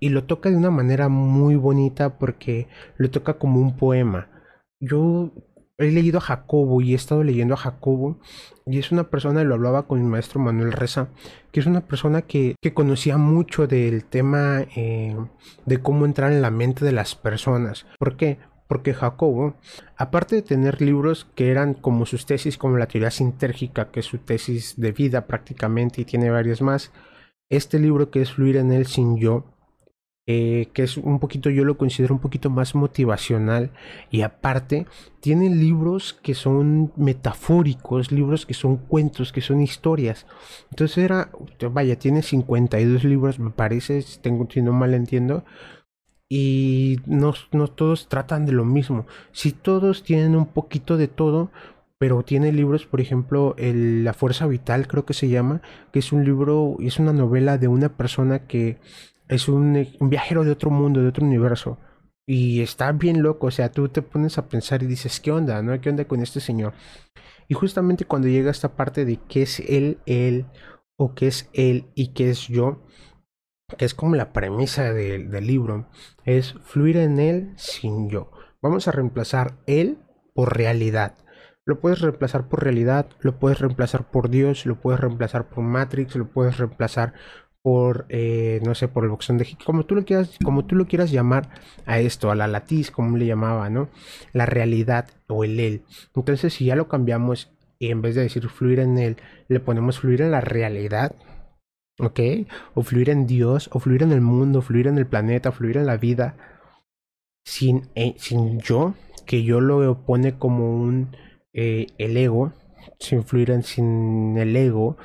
y 0.00 0.10
lo 0.10 0.24
toca 0.24 0.50
de 0.50 0.56
una 0.56 0.70
manera 0.70 1.08
muy 1.08 1.56
bonita 1.56 2.18
porque 2.18 2.68
lo 2.96 3.10
toca 3.10 3.34
como 3.34 3.60
un 3.60 3.76
poema. 3.76 4.28
Yo 4.80 5.32
he 5.78 5.92
leído 5.92 6.18
a 6.18 6.22
Jacobo 6.22 6.80
y 6.80 6.92
he 6.92 6.96
estado 6.96 7.22
leyendo 7.22 7.54
a 7.54 7.58
Jacobo 7.58 8.18
y 8.66 8.78
es 8.78 8.90
una 8.90 9.04
persona, 9.04 9.44
lo 9.44 9.54
hablaba 9.54 9.84
con 9.84 10.02
mi 10.02 10.06
maestro 10.06 10.40
Manuel 10.40 10.72
Reza, 10.72 11.08
que 11.52 11.60
es 11.60 11.66
una 11.66 11.80
persona 11.80 12.22
que, 12.22 12.56
conocía 12.74 13.16
mucho 13.16 13.66
del 13.66 14.04
tema 14.04 14.60
eh, 14.76 15.16
de 15.64 15.78
cómo 15.78 16.04
entrar 16.04 16.32
en 16.32 16.42
la 16.42 16.50
mente 16.50 16.84
de 16.84 16.92
las 16.92 17.14
personas. 17.14 17.86
¿Por 17.98 18.16
qué? 18.16 18.38
Porque 18.66 18.92
Jacobo, 18.92 19.54
aparte 19.96 20.36
de 20.36 20.42
tener 20.42 20.82
libros 20.82 21.26
que 21.34 21.50
eran 21.50 21.72
como 21.72 22.04
sus 22.04 22.26
tesis, 22.26 22.58
como 22.58 22.76
la 22.76 22.88
teoría 22.88 23.10
sintérgica, 23.10 23.90
que 23.90 24.00
es 24.00 24.06
su 24.06 24.18
tesis 24.18 24.74
de 24.76 24.92
vida 24.92 25.26
prácticamente, 25.26 26.02
y 26.02 26.04
tiene 26.04 26.28
varios 26.28 26.60
más, 26.60 26.92
este 27.48 27.78
libro 27.78 28.10
que 28.10 28.20
es 28.20 28.32
Fluir 28.32 28.58
en 28.58 28.72
él 28.72 28.86
sin 28.86 29.16
yo, 29.16 29.46
eh, 30.30 30.68
que 30.74 30.82
es 30.82 30.98
un 30.98 31.20
poquito, 31.20 31.48
yo 31.48 31.64
lo 31.64 31.78
considero 31.78 32.12
un 32.12 32.20
poquito 32.20 32.50
más 32.50 32.74
motivacional 32.74 33.70
y 34.10 34.20
aparte 34.20 34.86
tiene 35.20 35.48
libros 35.48 36.12
que 36.12 36.34
son 36.34 36.92
metafóricos, 36.96 38.12
libros 38.12 38.44
que 38.44 38.52
son 38.52 38.76
cuentos, 38.76 39.32
que 39.32 39.40
son 39.40 39.62
historias. 39.62 40.26
Entonces 40.70 40.98
era, 40.98 41.30
vaya, 41.72 41.98
tiene 41.98 42.20
52 42.20 43.04
libros, 43.04 43.38
me 43.38 43.48
parece, 43.48 44.02
si, 44.02 44.20
tengo, 44.20 44.46
si 44.50 44.60
no 44.60 44.74
mal 44.74 44.92
entiendo, 44.92 45.46
y 46.28 46.98
no, 47.06 47.32
no 47.52 47.68
todos 47.68 48.08
tratan 48.10 48.44
de 48.44 48.52
lo 48.52 48.66
mismo. 48.66 49.06
Si 49.32 49.52
todos 49.52 50.02
tienen 50.02 50.36
un 50.36 50.44
poquito 50.44 50.98
de 50.98 51.08
todo, 51.08 51.50
pero 51.96 52.22
tiene 52.22 52.52
libros, 52.52 52.84
por 52.84 53.00
ejemplo, 53.00 53.56
La 53.58 54.12
Fuerza 54.12 54.46
Vital, 54.46 54.88
creo 54.88 55.06
que 55.06 55.14
se 55.14 55.30
llama, 55.30 55.62
que 55.90 56.00
es 56.00 56.12
un 56.12 56.26
libro, 56.26 56.76
es 56.80 56.98
una 56.98 57.14
novela 57.14 57.56
de 57.56 57.68
una 57.68 57.88
persona 57.88 58.40
que 58.40 58.76
es 59.28 59.48
un, 59.48 59.86
viajero 60.00 60.44
de 60.44 60.50
otro 60.50 60.70
mundo, 60.70 61.00
de 61.00 61.08
otro 61.08 61.24
universo. 61.24 61.78
Y 62.26 62.60
está 62.60 62.92
bien 62.92 63.22
loco, 63.22 63.46
o 63.46 63.50
sea, 63.50 63.70
tú 63.70 63.88
te 63.88 64.02
pones 64.02 64.36
a 64.36 64.48
pensar 64.48 64.82
y 64.82 64.86
dices, 64.86 65.20
¿qué 65.20 65.32
onda? 65.32 65.62
¿No? 65.62 65.80
¿Qué 65.80 65.88
onda 65.88 66.06
con 66.06 66.20
este 66.20 66.40
señor? 66.40 66.74
Y 67.48 67.54
justamente 67.54 68.04
cuando 68.04 68.28
llega 68.28 68.50
esta 68.50 68.76
parte 68.76 69.04
de 69.04 69.18
qué 69.28 69.42
es 69.42 69.60
él, 69.60 69.98
él, 70.04 70.44
o 70.98 71.14
qué 71.14 71.28
es 71.28 71.48
él 71.54 71.86
y 71.94 72.08
qué 72.12 72.30
es 72.30 72.48
yo, 72.48 72.82
que 73.78 73.84
es 73.84 73.94
como 73.94 74.14
la 74.14 74.32
premisa 74.32 74.92
del 74.92 75.46
libro, 75.46 75.88
es 76.24 76.54
fluir 76.64 76.98
en 76.98 77.18
él 77.18 77.52
sin 77.56 78.10
yo. 78.10 78.30
Vamos 78.60 78.88
a 78.88 78.92
reemplazar 78.92 79.58
él 79.66 79.98
por 80.34 80.56
realidad. 80.56 81.16
Lo 81.64 81.80
puedes 81.80 82.00
reemplazar 82.00 82.48
por 82.48 82.64
realidad, 82.64 83.10
lo 83.20 83.38
puedes 83.38 83.58
reemplazar 83.58 84.10
por 84.10 84.30
Dios, 84.30 84.64
lo 84.64 84.80
puedes 84.80 85.00
reemplazar 85.00 85.48
por 85.48 85.64
Matrix, 85.64 86.16
lo 86.16 86.28
puedes 86.28 86.56
reemplazar 86.56 87.12
por, 87.62 88.06
eh, 88.08 88.60
no 88.64 88.74
sé, 88.74 88.88
por 88.88 89.04
el 89.04 89.10
boxón 89.10 89.38
de 89.38 89.46
como 89.64 89.84
tú 89.84 89.94
lo 89.94 90.04
quieras, 90.04 90.38
como 90.44 90.64
tú 90.64 90.74
lo 90.76 90.86
quieras 90.86 91.10
llamar 91.10 91.50
a 91.86 91.98
esto, 92.00 92.30
a 92.30 92.34
la 92.34 92.46
latiz, 92.46 92.90
como 92.90 93.16
le 93.16 93.26
llamaba, 93.26 93.68
¿no? 93.70 93.88
La 94.32 94.46
realidad 94.46 95.08
o 95.28 95.44
el 95.44 95.60
él. 95.60 95.82
Entonces, 96.14 96.54
si 96.54 96.66
ya 96.66 96.76
lo 96.76 96.88
cambiamos 96.88 97.52
y 97.78 97.90
en 97.90 98.02
vez 98.02 98.14
de 98.14 98.22
decir 98.22 98.48
fluir 98.48 98.80
en 98.80 98.98
él, 98.98 99.16
le 99.48 99.60
ponemos 99.60 100.00
fluir 100.00 100.22
en 100.22 100.30
la 100.32 100.40
realidad, 100.40 101.14
¿ok? 102.00 102.20
O 102.74 102.82
fluir 102.82 103.10
en 103.10 103.26
Dios, 103.26 103.70
o 103.72 103.80
fluir 103.80 104.02
en 104.02 104.12
el 104.12 104.20
mundo, 104.20 104.62
fluir 104.62 104.86
en 104.86 104.98
el 104.98 105.06
planeta, 105.06 105.52
fluir 105.52 105.76
en 105.76 105.86
la 105.86 105.96
vida, 105.96 106.36
sin, 107.44 107.88
eh, 107.94 108.14
sin 108.18 108.60
yo, 108.60 108.94
que 109.26 109.42
yo 109.42 109.60
lo 109.60 110.04
pone 110.04 110.38
como 110.38 110.74
un, 110.74 111.16
eh, 111.52 111.86
el 111.98 112.16
ego, 112.16 112.52
sin 112.98 113.24
fluir 113.24 113.50
en, 113.50 113.62
sin 113.62 114.36
el 114.38 114.56
ego, 114.56 114.96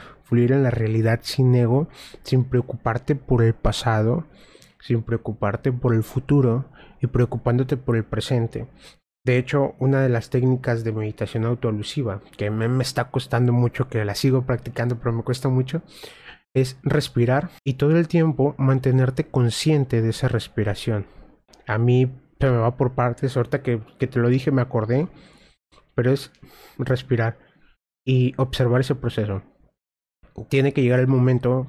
en 0.42 0.64
la 0.64 0.72
realidad 0.72 1.20
sin 1.24 1.54
ego, 1.56 1.88
sin 2.24 2.44
preocuparte 2.46 3.16
por 3.16 3.44
el 3.44 3.54
pasado, 3.54 4.26
sin 4.82 5.04
preocuparte 5.04 5.72
por 5.72 5.94
el 5.94 6.04
futuro 6.04 6.66
y 7.02 7.08
preocupándote 7.08 7.78
por 7.78 7.96
el 7.96 8.04
presente. 8.04 8.68
De 9.26 9.38
hecho, 9.38 9.76
una 9.80 10.02
de 10.02 10.10
las 10.10 10.30
técnicas 10.30 10.84
de 10.84 10.92
meditación 10.92 11.46
autoalusiva, 11.46 12.22
que 12.38 12.52
me, 12.52 12.84
está 12.84 13.10
costando 13.10 13.54
mucho, 13.54 13.88
que 13.88 14.04
la 14.04 14.16
sigo 14.16 14.46
practicando, 14.46 14.98
pero 14.98 15.14
me 15.14 15.24
cuesta 15.24 15.48
mucho, 15.48 15.82
es 16.54 16.78
respirar 16.84 17.50
y 17.64 17.76
todo 17.76 17.98
el 17.98 18.08
tiempo 18.08 18.54
mantenerte 18.58 19.26
consciente 19.26 20.02
de 20.02 20.10
esa 20.10 20.28
respiración. 20.28 21.06
A 21.68 21.78
mí 21.78 22.12
se 22.40 22.50
me 22.50 22.58
va 22.58 22.76
por 22.76 22.96
partes, 22.96 23.38
ahorita 23.38 23.62
que 23.62 23.80
te 23.80 24.20
lo 24.20 24.28
dije 24.28 24.52
me 24.52 24.62
acordé, 24.62 25.08
pero 25.96 26.12
es 26.12 26.32
respirar 26.78 27.40
y 28.06 28.34
observar 28.36 28.82
ese 28.82 28.96
proceso 28.96 29.42
tiene 30.50 30.74
que 30.74 30.82
llegar 30.82 31.00
el 31.00 31.08
momento 31.08 31.68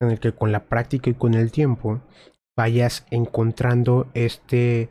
en 0.00 0.10
el 0.10 0.20
que 0.20 0.32
con 0.32 0.52
la 0.52 0.64
práctica 0.64 1.10
y 1.10 1.14
con 1.14 1.34
el 1.34 1.52
tiempo 1.52 2.00
vayas 2.56 3.06
encontrando 3.10 4.08
este 4.14 4.90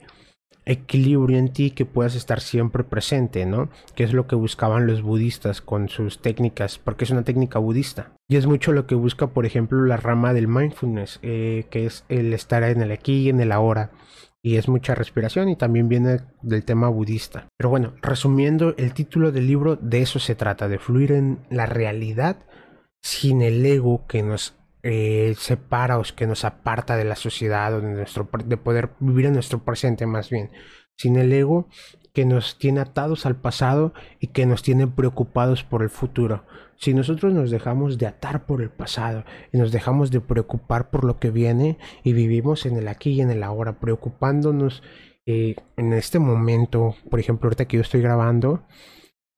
equilibrio 0.66 1.38
en 1.38 1.52
ti 1.52 1.72
que 1.72 1.86
puedas 1.86 2.16
estar 2.16 2.42
siempre 2.42 2.84
presente, 2.84 3.46
¿no? 3.46 3.70
Que 3.96 4.04
es 4.04 4.14
lo 4.14 4.28
que 4.28 4.36
buscaban 4.36 4.86
los 4.86 5.02
budistas 5.02 5.62
con 5.62 5.90
sus 5.90 6.22
técnicas, 6.22 6.78
porque 6.78 7.06
es 7.06 7.12
una 7.12 7.24
técnica 7.24 7.58
budista. 7.60 8.12
Y 8.28 8.36
es 8.36 8.46
mucho 8.46 8.72
lo 8.72 8.86
que 8.86 8.96
busca, 8.96 9.28
por 9.28 9.46
ejemplo, 9.46 9.84
la 9.86 9.98
rama 9.98 10.34
del 10.34 10.48
mindfulness, 10.48 11.20
eh, 11.24 11.66
que 11.72 11.86
es 11.86 12.06
el 12.08 12.34
estar 12.34 12.64
en 12.64 12.82
el 12.82 12.92
aquí 12.92 13.22
y 13.24 13.30
en 13.30 13.40
el 13.40 13.52
ahora. 13.52 13.92
Y 14.44 14.56
es 14.58 14.70
mucha 14.70 14.96
respiración 14.96 15.50
y 15.50 15.56
también 15.56 15.90
viene 15.90 16.22
del 16.44 16.64
tema 16.64 16.88
budista. 16.88 17.48
Pero 17.58 17.70
bueno, 17.70 17.94
resumiendo, 18.02 18.76
el 18.78 18.94
título 18.94 19.32
del 19.32 19.48
libro 19.48 19.76
de 19.76 20.02
eso 20.02 20.20
se 20.20 20.36
trata, 20.36 20.68
de 20.68 20.80
fluir 20.80 21.12
en 21.12 21.40
la 21.50 21.66
realidad 21.66 22.38
sin 23.02 23.42
el 23.42 23.66
ego 23.66 24.06
que 24.08 24.24
nos 24.24 24.56
eh, 24.84 25.36
separa 25.38 26.00
o 26.00 26.04
que 26.16 26.28
nos 26.28 26.46
aparta 26.46 26.96
de 26.96 27.06
la 27.06 27.16
sociedad 27.16 27.74
o 27.74 27.82
de, 27.82 27.90
nuestro, 27.90 28.30
de 28.46 28.58
poder 28.58 28.92
vivir 29.00 29.26
en 29.26 29.34
nuestro 29.34 29.60
presente 29.60 30.06
más 30.06 30.30
bien, 30.30 30.52
sin 30.96 31.18
el 31.18 31.32
ego 31.34 31.68
que 32.14 32.26
nos 32.26 32.58
tiene 32.58 32.82
atados 32.82 33.26
al 33.26 33.36
pasado 33.36 33.94
y 34.20 34.28
que 34.28 34.46
nos 34.46 34.64
tiene 34.64 34.88
preocupados 34.88 35.64
por 35.64 35.84
el 35.84 35.90
futuro. 35.90 36.44
Si 36.78 36.94
nosotros 36.94 37.34
nos 37.34 37.52
dejamos 37.52 37.98
de 37.98 38.08
atar 38.08 38.46
por 38.46 38.62
el 38.62 38.70
pasado 38.70 39.26
y 39.52 39.58
nos 39.58 39.72
dejamos 39.72 40.12
de 40.12 40.22
preocupar 40.22 40.90
por 40.90 41.04
lo 41.04 41.20
que 41.20 41.30
viene 41.30 41.78
y 42.04 42.14
vivimos 42.14 42.66
en 42.66 42.78
el 42.78 42.88
aquí 42.88 43.12
y 43.12 43.22
en 43.22 43.32
el 43.32 43.44
ahora, 43.44 43.80
preocupándonos 43.80 44.82
eh, 45.26 45.56
en 45.78 45.94
este 45.94 46.20
momento, 46.20 46.96
por 47.10 47.20
ejemplo, 47.20 47.48
ahorita 47.48 47.66
que 47.66 47.78
yo 47.78 47.82
estoy 47.82 48.02
grabando, 48.02 48.64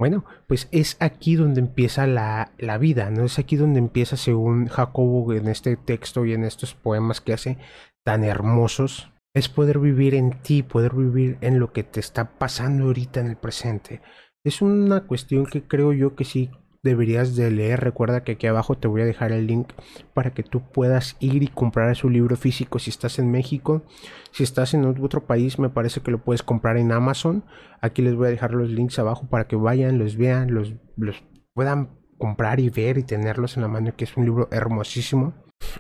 bueno, 0.02 0.26
pues 0.48 0.68
es 0.72 0.98
aquí 1.00 1.36
donde 1.36 1.60
empieza 1.60 2.08
la, 2.08 2.54
la, 2.58 2.80
vida, 2.80 3.12
¿no? 3.12 3.26
Es 3.26 3.38
aquí 3.38 3.56
donde 3.56 3.78
empieza, 3.78 4.18
según 4.18 4.66
Jacobo 4.66 5.32
en 5.32 5.48
este 5.48 5.78
texto 5.78 6.26
y 6.26 6.34
en 6.34 6.44
estos 6.44 6.74
poemas 6.74 7.22
que 7.22 7.34
hace 7.34 7.60
tan 8.04 8.24
hermosos, 8.24 9.12
es 9.36 9.48
poder 9.48 9.78
vivir 9.78 10.16
en 10.16 10.42
ti, 10.42 10.64
poder 10.64 10.96
vivir 10.96 11.38
en 11.42 11.60
lo 11.60 11.72
que 11.72 11.84
te 11.84 12.00
está 12.00 12.40
pasando 12.40 12.86
ahorita 12.86 13.20
en 13.20 13.28
el 13.28 13.36
presente. 13.38 14.02
Es 14.44 14.64
una 14.64 15.02
cuestión 15.02 15.46
que 15.46 15.68
creo 15.68 15.94
yo 15.94 16.16
que 16.16 16.26
sí 16.26 16.50
deberías 16.84 17.36
de 17.36 17.52
leer. 17.52 17.80
Recuerda 17.80 18.24
que 18.24 18.34
aquí 18.34 18.48
abajo 18.48 18.78
te 18.78 18.88
voy 18.88 19.02
a 19.02 19.06
dejar 19.06 19.32
el 19.32 19.48
link 19.48 19.70
para 20.14 20.34
que 20.34 20.44
tú 20.44 20.62
puedas 20.62 21.16
ir 21.20 21.44
y 21.44 21.48
comprar 21.48 21.96
su 21.96 22.10
libro 22.10 22.36
físico 22.36 22.80
si 22.80 22.90
estás 22.90 23.20
en 23.20 23.32
México. 23.32 23.84
Si 24.32 24.44
estás 24.44 24.74
en 24.74 24.86
otro 24.86 25.26
país, 25.26 25.60
me 25.60 25.70
parece 25.70 26.02
que 26.02 26.12
lo 26.12 26.24
puedes 26.24 26.44
comprar 26.44 26.78
en 26.78 26.92
Amazon. 26.92 27.44
Aquí 27.82 28.02
les 28.02 28.16
voy 28.16 28.28
a 28.28 28.32
dejar 28.32 28.52
los 28.52 28.70
links 28.70 29.00
abajo 29.00 29.28
para 29.30 29.48
que 29.48 29.56
vayan, 29.56 29.98
los 29.98 30.16
vean, 30.18 30.54
los, 30.54 30.74
los 30.98 31.24
puedan 31.54 31.90
comprar 32.18 32.60
y 32.60 32.70
ver 32.70 32.98
y 32.98 33.04
tenerlos 33.04 33.58
en 33.58 33.64
la 33.64 33.68
mano, 33.68 33.96
que 33.96 34.06
es 34.06 34.16
un 34.16 34.26
libro 34.26 34.48
hermosísimo. 34.52 35.34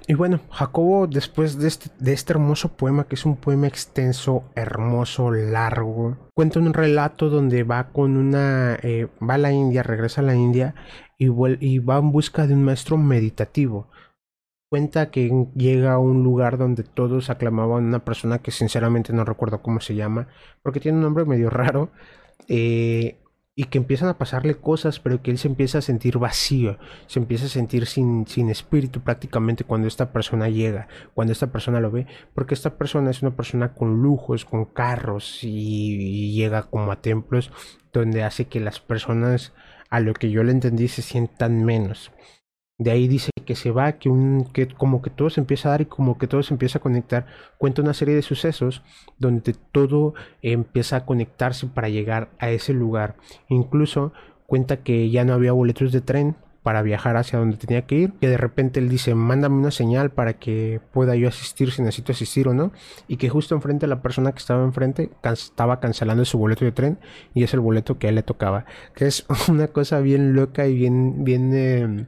Y 0.07 0.13
bueno, 0.13 0.39
Jacobo, 0.51 1.07
después 1.07 1.57
de 1.57 1.67
este, 1.67 1.89
de 1.99 2.13
este 2.13 2.33
hermoso 2.33 2.69
poema, 2.75 3.05
que 3.05 3.15
es 3.15 3.25
un 3.25 3.37
poema 3.37 3.67
extenso, 3.67 4.43
hermoso, 4.55 5.31
largo, 5.31 6.17
cuenta 6.33 6.59
un 6.59 6.73
relato 6.73 7.29
donde 7.29 7.63
va 7.63 7.91
con 7.91 8.17
una. 8.17 8.77
Eh, 8.81 9.07
va 9.21 9.35
a 9.35 9.37
la 9.37 9.51
India, 9.51 9.83
regresa 9.83 10.21
a 10.21 10.25
la 10.25 10.35
India 10.35 10.75
y, 11.17 11.27
y 11.59 11.79
va 11.79 11.97
en 11.97 12.11
busca 12.11 12.47
de 12.47 12.53
un 12.53 12.63
maestro 12.63 12.97
meditativo. 12.97 13.89
Cuenta 14.69 15.11
que 15.11 15.47
llega 15.55 15.93
a 15.93 15.99
un 15.99 16.23
lugar 16.23 16.57
donde 16.57 16.83
todos 16.83 17.29
aclamaban 17.29 17.83
a 17.83 17.87
una 17.87 18.05
persona 18.05 18.39
que 18.39 18.51
sinceramente 18.51 19.11
no 19.11 19.25
recuerdo 19.25 19.61
cómo 19.61 19.81
se 19.81 19.95
llama, 19.95 20.29
porque 20.63 20.79
tiene 20.79 20.97
un 20.97 21.03
nombre 21.03 21.25
medio 21.25 21.49
raro. 21.49 21.91
Eh, 22.47 23.20
y 23.61 23.65
que 23.65 23.77
empiezan 23.77 24.09
a 24.09 24.17
pasarle 24.17 24.55
cosas, 24.55 24.99
pero 24.99 25.21
que 25.21 25.29
él 25.29 25.37
se 25.37 25.47
empieza 25.47 25.77
a 25.77 25.81
sentir 25.83 26.17
vacío, 26.17 26.79
se 27.05 27.19
empieza 27.19 27.45
a 27.45 27.49
sentir 27.49 27.85
sin, 27.85 28.25
sin 28.25 28.49
espíritu 28.49 29.01
prácticamente 29.01 29.65
cuando 29.65 29.87
esta 29.87 30.11
persona 30.11 30.49
llega, 30.49 30.87
cuando 31.13 31.31
esta 31.31 31.51
persona 31.51 31.79
lo 31.79 31.91
ve, 31.91 32.07
porque 32.33 32.55
esta 32.55 32.75
persona 32.75 33.11
es 33.11 33.21
una 33.21 33.35
persona 33.35 33.75
con 33.75 34.01
lujos, 34.01 34.45
con 34.45 34.65
carros 34.65 35.43
y, 35.43 36.31
llega 36.33 36.63
como 36.63 36.91
a 36.91 37.01
templos 37.03 37.51
donde 37.93 38.23
hace 38.23 38.45
que 38.45 38.59
las 38.59 38.79
personas, 38.79 39.53
a 39.91 39.99
lo 39.99 40.15
que 40.15 40.31
yo 40.31 40.43
le 40.43 40.53
entendí, 40.53 40.87
se 40.87 41.03
sientan 41.03 41.63
menos. 41.63 42.11
De 42.81 42.89
ahí 42.89 43.07
dice 43.07 43.29
que 43.45 43.55
se 43.55 43.69
va, 43.69 43.91
que, 43.91 44.09
un, 44.09 44.49
que 44.51 44.67
como 44.67 45.03
que 45.03 45.11
todo 45.11 45.29
se 45.29 45.39
empieza 45.39 45.69
a 45.69 45.73
dar 45.73 45.81
y 45.81 45.85
como 45.85 46.17
que 46.17 46.25
todo 46.25 46.41
se 46.41 46.51
empieza 46.51 46.79
a 46.79 46.81
conectar. 46.81 47.27
Cuenta 47.59 47.83
una 47.83 47.93
serie 47.93 48.15
de 48.15 48.23
sucesos 48.23 48.81
donde 49.19 49.53
todo 49.71 50.15
empieza 50.41 50.95
a 50.95 51.05
conectarse 51.05 51.67
para 51.67 51.89
llegar 51.89 52.31
a 52.39 52.49
ese 52.49 52.73
lugar. 52.73 53.17
Incluso 53.49 54.13
cuenta 54.47 54.77
que 54.77 55.11
ya 55.11 55.23
no 55.25 55.33
había 55.33 55.51
boletos 55.51 55.91
de 55.91 56.01
tren 56.01 56.35
para 56.63 56.81
viajar 56.81 57.17
hacia 57.17 57.37
donde 57.37 57.57
tenía 57.57 57.83
que 57.83 57.95
ir, 57.95 58.13
que 58.13 58.27
de 58.27 58.37
repente 58.37 58.79
él 58.79 58.89
dice, 58.89 59.13
mándame 59.13 59.57
una 59.57 59.69
señal 59.69 60.09
para 60.09 60.39
que 60.39 60.81
pueda 60.91 61.15
yo 61.15 61.27
asistir 61.27 61.71
si 61.71 61.83
necesito 61.83 62.13
asistir 62.13 62.47
o 62.47 62.55
no, 62.55 62.71
y 63.07 63.17
que 63.17 63.29
justo 63.29 63.53
enfrente 63.53 63.85
la 63.85 64.01
persona 64.01 64.31
que 64.31 64.39
estaba 64.39 64.63
enfrente 64.63 65.11
estaba 65.21 65.79
cancelando 65.79 66.25
su 66.25 66.39
boleto 66.39 66.65
de 66.65 66.71
tren 66.71 66.97
y 67.35 67.43
es 67.43 67.53
el 67.53 67.59
boleto 67.59 67.99
que 67.99 68.07
a 68.07 68.09
él 68.09 68.15
le 68.15 68.23
tocaba, 68.23 68.65
que 68.95 69.05
es 69.05 69.27
una 69.49 69.67
cosa 69.67 69.99
bien 69.99 70.33
loca 70.33 70.65
y 70.65 70.73
bien, 70.73 71.23
bien... 71.23 71.51
Eh, 71.53 72.07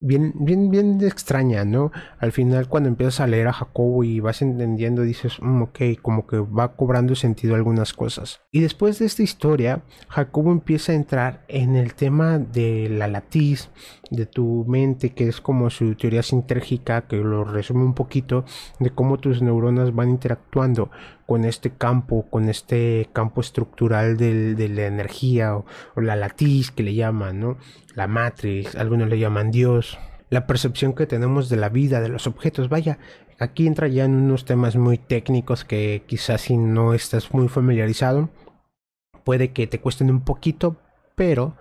bien, 0.00 0.32
bien, 0.34 0.70
bien 0.70 0.98
extraña, 1.02 1.64
¿no? 1.64 1.92
Al 2.18 2.32
final 2.32 2.68
cuando 2.68 2.88
empiezas 2.88 3.20
a 3.20 3.26
leer 3.26 3.48
a 3.48 3.52
Jacobo 3.52 4.02
y 4.02 4.20
vas 4.20 4.42
entendiendo, 4.42 5.02
dices, 5.02 5.38
mm, 5.40 5.62
ok, 5.62 5.78
como 6.00 6.26
que 6.26 6.38
va 6.38 6.74
cobrando 6.74 7.14
sentido 7.14 7.54
algunas 7.54 7.92
cosas. 7.92 8.40
Y 8.50 8.60
después 8.60 8.98
de 8.98 9.06
esta 9.06 9.22
historia, 9.22 9.82
Jacobo 10.08 10.52
empieza 10.52 10.92
a 10.92 10.96
entrar 10.96 11.44
en 11.48 11.76
el 11.76 11.94
tema 11.94 12.38
de 12.38 12.88
la 12.88 13.08
latiz, 13.08 13.70
de 14.10 14.26
tu 14.26 14.64
mente, 14.66 15.10
que 15.10 15.28
es 15.28 15.40
como 15.40 15.70
su 15.70 15.94
teoría 15.94 16.22
sintérgica, 16.22 17.06
que 17.06 17.16
lo 17.16 17.44
resume 17.44 17.84
un 17.84 17.94
poquito, 17.94 18.44
de 18.78 18.90
cómo 18.90 19.18
tus 19.18 19.42
neuronas 19.42 19.94
van 19.94 20.10
interactuando 20.10 20.90
con 21.30 21.44
este 21.44 21.70
campo, 21.70 22.26
con 22.28 22.48
este 22.48 23.08
campo 23.12 23.40
estructural 23.40 24.16
de 24.16 24.68
la 24.68 24.86
energía 24.86 25.54
o, 25.54 25.64
la 25.94 26.16
latiz 26.16 26.72
que 26.72 26.82
le 26.82 26.96
llaman, 26.96 27.38
¿no? 27.38 27.56
La 27.94 28.08
matriz, 28.08 28.74
algunos 28.74 29.08
le 29.08 29.20
llaman 29.20 29.52
Dios, 29.52 29.96
la 30.28 30.48
percepción 30.48 30.92
que 30.92 31.06
tenemos 31.06 31.48
de 31.48 31.56
la 31.56 31.68
vida, 31.68 32.00
de 32.00 32.08
los 32.08 32.26
objetos, 32.26 32.68
vaya, 32.68 32.98
aquí 33.38 33.68
entra 33.68 33.86
ya 33.86 34.06
en 34.06 34.16
unos 34.16 34.44
temas 34.44 34.74
muy 34.74 34.98
técnicos 34.98 35.64
que 35.64 36.02
quizás 36.08 36.40
si 36.40 36.56
no 36.56 36.94
estás 36.94 37.32
muy 37.32 37.46
familiarizado, 37.46 38.30
puede 39.22 39.52
que 39.52 39.68
te 39.68 39.78
cuesten 39.78 40.10
un 40.10 40.24
poquito, 40.24 40.78
pero 41.14 41.54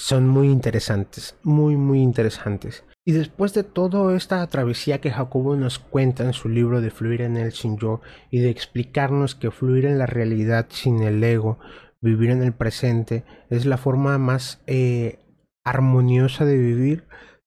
son 0.00 0.26
muy 0.26 0.48
interesantes, 0.48 1.36
muy 1.42 1.76
muy 1.76 2.00
interesantes. 2.00 2.84
Y 3.04 3.12
después 3.12 3.52
de 3.52 3.64
toda 3.64 4.16
esta 4.16 4.46
travesía 4.46 5.00
que 5.00 5.10
Jacobo 5.10 5.56
nos 5.56 5.78
cuenta 5.78 6.24
en 6.24 6.32
su 6.32 6.48
libro 6.48 6.80
de 6.80 6.90
Fluir 6.90 7.20
en 7.20 7.36
el 7.36 7.52
sin 7.52 7.76
yo 7.76 8.00
y 8.30 8.40
de 8.40 8.48
explicarnos 8.48 9.34
que 9.34 9.50
fluir 9.50 9.84
en 9.84 9.98
la 9.98 10.06
realidad 10.06 10.66
sin 10.70 11.02
el 11.02 11.22
ego, 11.22 11.58
vivir 12.00 12.30
en 12.30 12.42
el 12.42 12.54
presente, 12.54 13.24
es 13.50 13.66
la 13.66 13.76
forma 13.76 14.16
más 14.16 14.62
eh, 14.66 15.18
armoniosa 15.64 16.46
de 16.46 16.56
vivir, 16.56 17.04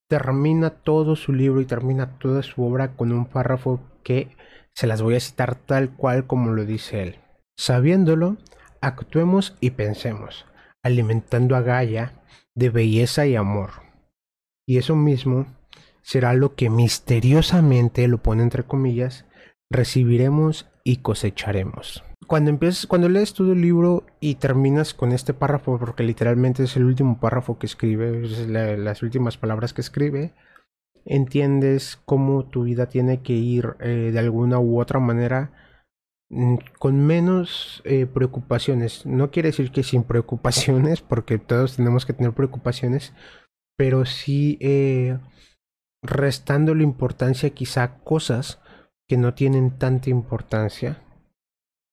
termina 0.08 0.70
todo 0.70 1.16
su 1.16 1.34
libro 1.34 1.60
y 1.60 1.66
termina 1.66 2.20
toda 2.20 2.44
su 2.44 2.64
obra 2.64 2.96
con 2.96 3.12
un 3.12 3.26
párrafo 3.26 3.80
que 4.04 4.36
se 4.76 4.86
las 4.86 5.02
voy 5.02 5.16
a 5.16 5.20
citar 5.20 5.56
tal 5.56 5.96
cual 5.96 6.28
como 6.28 6.52
lo 6.52 6.66
dice 6.66 7.02
él. 7.02 7.20
Sabiéndolo, 7.58 8.38
actuemos 8.80 9.56
y 9.60 9.72
pensemos, 9.72 10.46
alimentando 10.84 11.56
a 11.56 11.62
Gaia 11.62 12.23
de 12.56 12.70
belleza 12.70 13.26
y 13.26 13.36
amor 13.36 13.84
y 14.66 14.78
eso 14.78 14.96
mismo 14.96 15.46
será 16.02 16.34
lo 16.34 16.56
que 16.56 16.70
misteriosamente, 16.70 18.08
lo 18.08 18.18
pone 18.20 18.44
entre 18.44 18.64
comillas, 18.64 19.26
recibiremos 19.70 20.68
y 20.84 20.98
cosecharemos. 20.98 22.04
Cuando 22.28 22.50
empiezas, 22.50 22.88
cuando 22.88 23.10
lees 23.10 23.34
todo 23.34 23.54
el 23.54 23.62
libro 23.62 24.06
y 24.20 24.36
terminas 24.36 24.94
con 24.94 25.12
este 25.12 25.34
párrafo, 25.34 25.78
porque 25.78 26.04
literalmente 26.04 26.64
es 26.64 26.76
el 26.78 26.86
último 26.86 27.20
párrafo 27.20 27.58
que 27.58 27.66
escribe, 27.66 28.26
es 28.26 28.48
las 28.48 29.04
últimas 29.04 29.38
palabras 29.38 29.74
que 29.74 29.82
escribe, 29.82 30.34
entiendes 31.06 32.00
cómo 32.06 32.46
tu 32.46 32.64
vida 32.64 32.88
tiene 32.88 33.22
que 33.22 33.34
ir 33.34 33.76
eh, 33.82 34.12
de 34.14 34.20
alguna 34.20 34.60
u 34.60 34.80
otra 34.80 35.00
manera 35.00 35.52
con 36.80 37.06
menos 37.06 37.82
eh, 37.86 38.06
preocupaciones. 38.06 39.06
No 39.06 39.32
quiere 39.32 39.50
decir 39.50 39.72
que 39.72 39.84
sin 39.84 40.04
preocupaciones, 40.04 41.02
porque 41.08 41.40
todos 41.40 41.76
tenemos 41.76 42.06
que 42.06 42.14
tener 42.14 42.34
preocupaciones, 42.34 43.14
pero 43.78 44.06
sí 44.06 44.58
eh, 44.62 45.18
restando 46.02 46.76
la 46.76 46.84
importancia 46.84 47.50
quizá 47.52 48.00
cosas 48.00 48.62
que 49.08 49.18
no 49.18 49.34
tienen 49.34 49.78
tanta 49.78 50.10
importancia. 50.10 51.04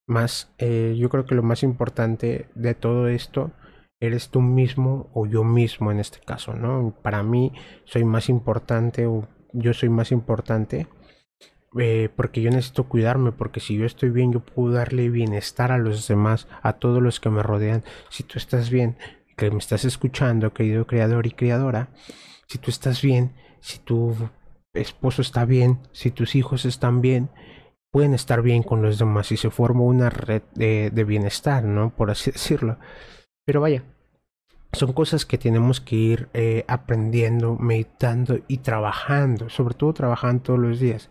Más, 0.07 0.53
eh, 0.59 0.97
yo 0.99 1.09
creo 1.09 1.25
que 1.25 1.35
lo 1.35 1.43
más 1.43 1.63
importante 1.63 2.49
de 2.55 2.75
todo 2.75 3.09
esto 3.09 3.53
eres 4.01 4.31
tú 4.31 4.41
mismo 4.41 5.11
o 5.15 5.27
yo 5.27 5.45
mismo 5.45 5.93
en 5.93 6.01
este 6.01 6.21
caso, 6.21 6.55
¿no? 6.55 6.97
Para 7.03 7.23
mí 7.23 7.53
soy 7.85 8.05
más 8.05 8.29
importante 8.29 9.07
o 9.07 9.29
yo 9.53 9.73
soy 9.75 9.89
más 9.89 10.11
importante 10.11 10.89
eh, 11.79 12.09
porque 12.17 12.41
yo 12.43 12.51
necesito 12.51 12.89
cuidarme, 12.89 13.33
porque 13.33 13.61
si 13.61 13.77
yo 13.77 13.87
estoy 13.87 14.11
bien 14.11 14.33
yo 14.33 14.41
puedo 14.41 14.73
darle 14.73 15.09
bienestar 15.09 15.71
a 15.73 15.79
los 15.79 16.09
demás, 16.09 16.49
a 16.63 16.75
todos 16.75 17.03
los 17.03 17.21
que 17.21 17.31
me 17.31 17.43
rodean. 17.43 17.85
Si 18.09 18.25
tú 18.25 18.39
estás 18.39 18.71
bien, 18.71 18.97
que 19.37 19.51
me 19.51 19.59
estás 19.59 19.85
escuchando, 19.85 20.53
querido 20.53 20.87
creador 20.87 21.27
y 21.27 21.31
creadora, 21.31 21.91
si 22.49 22.59
tú 22.59 22.71
estás 22.71 23.01
bien, 23.03 23.35
si 23.61 23.79
tu 23.79 24.17
esposo 24.75 25.23
está 25.23 25.45
bien, 25.45 25.81
si 25.93 26.11
tus 26.11 26.35
hijos 26.35 26.65
están 26.65 27.01
bien, 27.01 27.31
pueden 27.91 28.15
estar 28.15 28.43
bien 28.43 28.63
con 28.63 28.83
los 28.83 28.99
demás 28.99 29.31
y 29.33 29.37
se 29.37 29.51
forma 29.51 29.83
una 29.83 30.11
red 30.11 30.43
de, 30.55 31.05
bienestar, 31.05 31.65
¿no? 31.65 31.91
Por 31.95 32.11
así 32.11 32.31
decirlo. 32.33 32.79
Pero 33.45 33.61
vaya, 33.61 33.85
son 34.73 34.93
cosas 34.93 35.25
que 35.25 35.39
tenemos 35.39 35.81
que 35.81 35.97
ir 35.97 36.29
eh, 36.33 36.65
aprendiendo, 36.69 37.57
meditando 37.57 38.41
y 38.49 38.59
trabajando, 38.59 39.49
sobre 39.49 39.75
todo 39.75 39.93
trabajando 39.93 40.43
todos 40.43 40.59
los 40.59 40.81
días. 40.81 41.11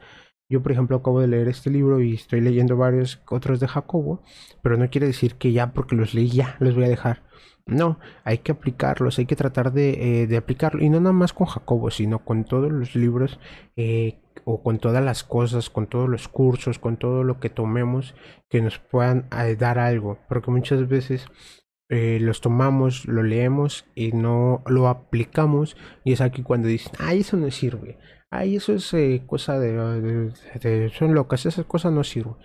Yo, 0.50 0.64
por 0.64 0.72
ejemplo, 0.72 0.98
acabo 0.98 1.22
de 1.22 1.28
leer 1.28 1.48
este 1.48 1.70
libro 1.70 2.02
y 2.02 2.16
estoy 2.16 2.42
leyendo 2.42 2.76
varios 2.76 3.22
otros 3.30 3.60
de 3.60 3.68
Jacobo, 3.68 4.24
pero 4.64 4.78
no 4.78 4.90
quiere 4.90 5.06
decir 5.06 5.36
que 5.36 5.52
ya 5.52 5.74
porque 5.74 5.96
los 5.96 6.16
leí 6.16 6.30
ya 6.30 6.58
los 6.60 6.74
voy 6.74 6.86
a 6.86 6.90
dejar. 6.90 7.22
No, 7.68 8.00
hay 8.24 8.40
que 8.40 8.52
aplicarlos, 8.52 9.20
hay 9.20 9.28
que 9.28 9.36
tratar 9.36 9.72
de, 9.72 10.24
eh, 10.24 10.38
aplicarlo. 10.38 10.84
Y 10.84 10.90
no 10.90 11.00
nada 11.00 11.14
más 11.14 11.34
con 11.34 11.46
Jacobo, 11.46 11.92
sino 11.92 12.26
con 12.26 12.46
todos 12.46 12.72
los 12.72 12.96
libros 12.96 13.40
eh, 13.76 14.22
o 14.44 14.64
con 14.64 14.80
todas 14.80 15.04
las 15.04 15.24
cosas, 15.24 15.70
con 15.70 15.86
todos 15.86 16.10
los 16.10 16.28
cursos, 16.28 16.80
con 16.80 16.98
todo 16.98 17.24
lo 17.24 17.40
que 17.40 17.52
tomemos 17.52 18.16
que 18.50 18.62
nos 18.64 18.80
puedan 18.80 19.28
eh, 19.38 19.56
dar 19.56 19.78
algo. 19.78 20.18
Porque 20.28 20.50
muchas 20.50 20.88
veces 20.88 21.28
los 21.92 22.40
tomamos, 22.40 23.08
lo 23.08 23.24
leemos 23.24 23.86
y 23.96 24.12
no 24.12 24.64
lo 24.68 24.88
aplicamos. 24.88 25.78
Y 26.04 26.14
es 26.14 26.22
aquí 26.22 26.42
cuando 26.44 26.68
dicen, 26.68 26.94
ay, 27.00 27.20
eso 27.20 27.38
no 27.38 27.50
sirve. 27.52 27.98
Ay, 28.32 28.58
eso 28.58 28.74
es 28.74 28.94
cosa 29.26 29.60
de, 29.60 30.92
Son 30.98 31.14
locas, 31.14 31.46
esas 31.46 31.66
cosas 31.66 31.92
no 31.92 32.04
sirven. 32.04 32.36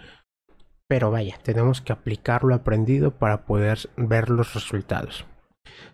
Pero 0.88 1.11
vaya, 1.11 1.38
tenemos 1.42 1.81
que 1.81 1.92
aplicar 1.92 2.44
lo 2.44 2.55
aprendido 2.55 3.12
para 3.18 3.44
poder 3.44 3.79
ver 3.97 4.31
los 4.31 4.55
resultados. 4.55 5.27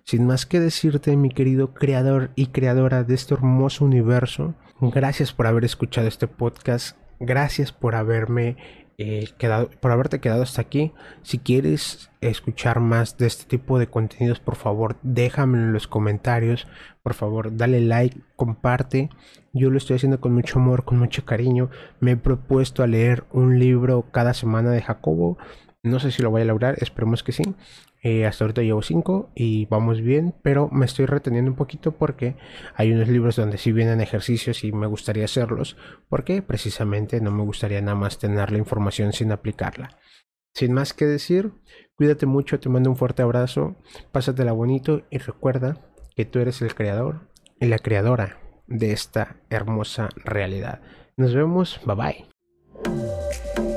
Sin 0.04 0.26
más 0.26 0.46
que 0.46 0.60
decirte, 0.60 1.16
mi 1.16 1.30
querido 1.30 1.74
creador 1.74 2.30
y 2.34 2.46
creadora 2.46 3.04
de 3.04 3.14
este 3.14 3.34
hermoso 3.34 3.84
universo, 3.84 4.54
gracias 4.80 5.32
por 5.32 5.46
haber 5.46 5.64
escuchado 5.64 6.08
este 6.08 6.26
podcast, 6.26 6.96
gracias 7.18 7.72
por 7.72 7.94
haberme 7.94 8.56
eh, 8.98 9.28
quedado, 9.38 9.70
por 9.80 9.92
haberte 9.92 10.20
quedado 10.20 10.42
hasta 10.42 10.60
aquí. 10.60 10.92
Si 11.22 11.38
quieres 11.38 12.10
escuchar 12.20 12.80
más 12.80 13.16
de 13.16 13.26
este 13.26 13.44
tipo 13.44 13.78
de 13.78 13.86
contenidos, 13.86 14.40
por 14.40 14.56
favor, 14.56 14.98
déjame 15.02 15.58
en 15.58 15.72
los 15.72 15.86
comentarios. 15.86 16.66
Por 17.02 17.14
favor, 17.14 17.56
dale 17.56 17.80
like, 17.80 18.20
comparte. 18.36 19.08
Yo 19.52 19.70
lo 19.70 19.78
estoy 19.78 19.96
haciendo 19.96 20.20
con 20.20 20.32
mucho 20.32 20.60
amor, 20.60 20.84
con 20.84 20.98
mucho 20.98 21.24
cariño. 21.24 21.70
Me 21.98 22.12
he 22.12 22.16
propuesto 22.16 22.82
a 22.82 22.86
leer 22.86 23.24
un 23.32 23.58
libro 23.58 24.06
cada 24.12 24.32
semana 24.32 24.70
de 24.70 24.82
Jacobo. 24.82 25.38
No 25.82 25.98
sé 25.98 26.12
si 26.12 26.22
lo 26.22 26.30
voy 26.30 26.42
a 26.42 26.44
lograr, 26.44 26.76
esperemos 26.80 27.24
que 27.24 27.32
sí. 27.32 27.42
Eh, 28.02 28.26
hasta 28.26 28.44
ahorita 28.44 28.62
llevo 28.62 28.80
5 28.80 29.32
y 29.34 29.66
vamos 29.66 30.00
bien, 30.00 30.34
pero 30.42 30.68
me 30.70 30.86
estoy 30.86 31.06
reteniendo 31.06 31.50
un 31.50 31.56
poquito 31.56 31.92
porque 31.92 32.36
hay 32.74 32.92
unos 32.92 33.08
libros 33.08 33.36
donde 33.36 33.58
sí 33.58 33.72
vienen 33.72 34.00
ejercicios 34.00 34.64
y 34.64 34.72
me 34.72 34.86
gustaría 34.86 35.24
hacerlos, 35.24 35.76
porque 36.08 36.40
precisamente 36.40 37.20
no 37.20 37.30
me 37.30 37.42
gustaría 37.42 37.80
nada 37.82 37.96
más 37.96 38.18
tener 38.18 38.52
la 38.52 38.58
información 38.58 39.12
sin 39.12 39.32
aplicarla. 39.32 39.98
Sin 40.54 40.72
más 40.72 40.94
que 40.94 41.04
decir, 41.04 41.52
cuídate 41.94 42.24
mucho, 42.24 42.58
te 42.58 42.70
mando 42.70 42.88
un 42.88 42.96
fuerte 42.96 43.22
abrazo, 43.22 43.76
pásatela 44.12 44.52
bonito 44.52 45.02
y 45.10 45.18
recuerda 45.18 45.90
que 46.16 46.24
tú 46.24 46.38
eres 46.38 46.62
el 46.62 46.74
creador 46.74 47.28
y 47.60 47.66
la 47.66 47.78
creadora 47.78 48.49
de 48.70 48.92
esta 48.92 49.36
hermosa 49.50 50.08
realidad. 50.24 50.80
Nos 51.16 51.34
vemos, 51.34 51.78
bye 51.84 51.96
bye. 51.96 53.69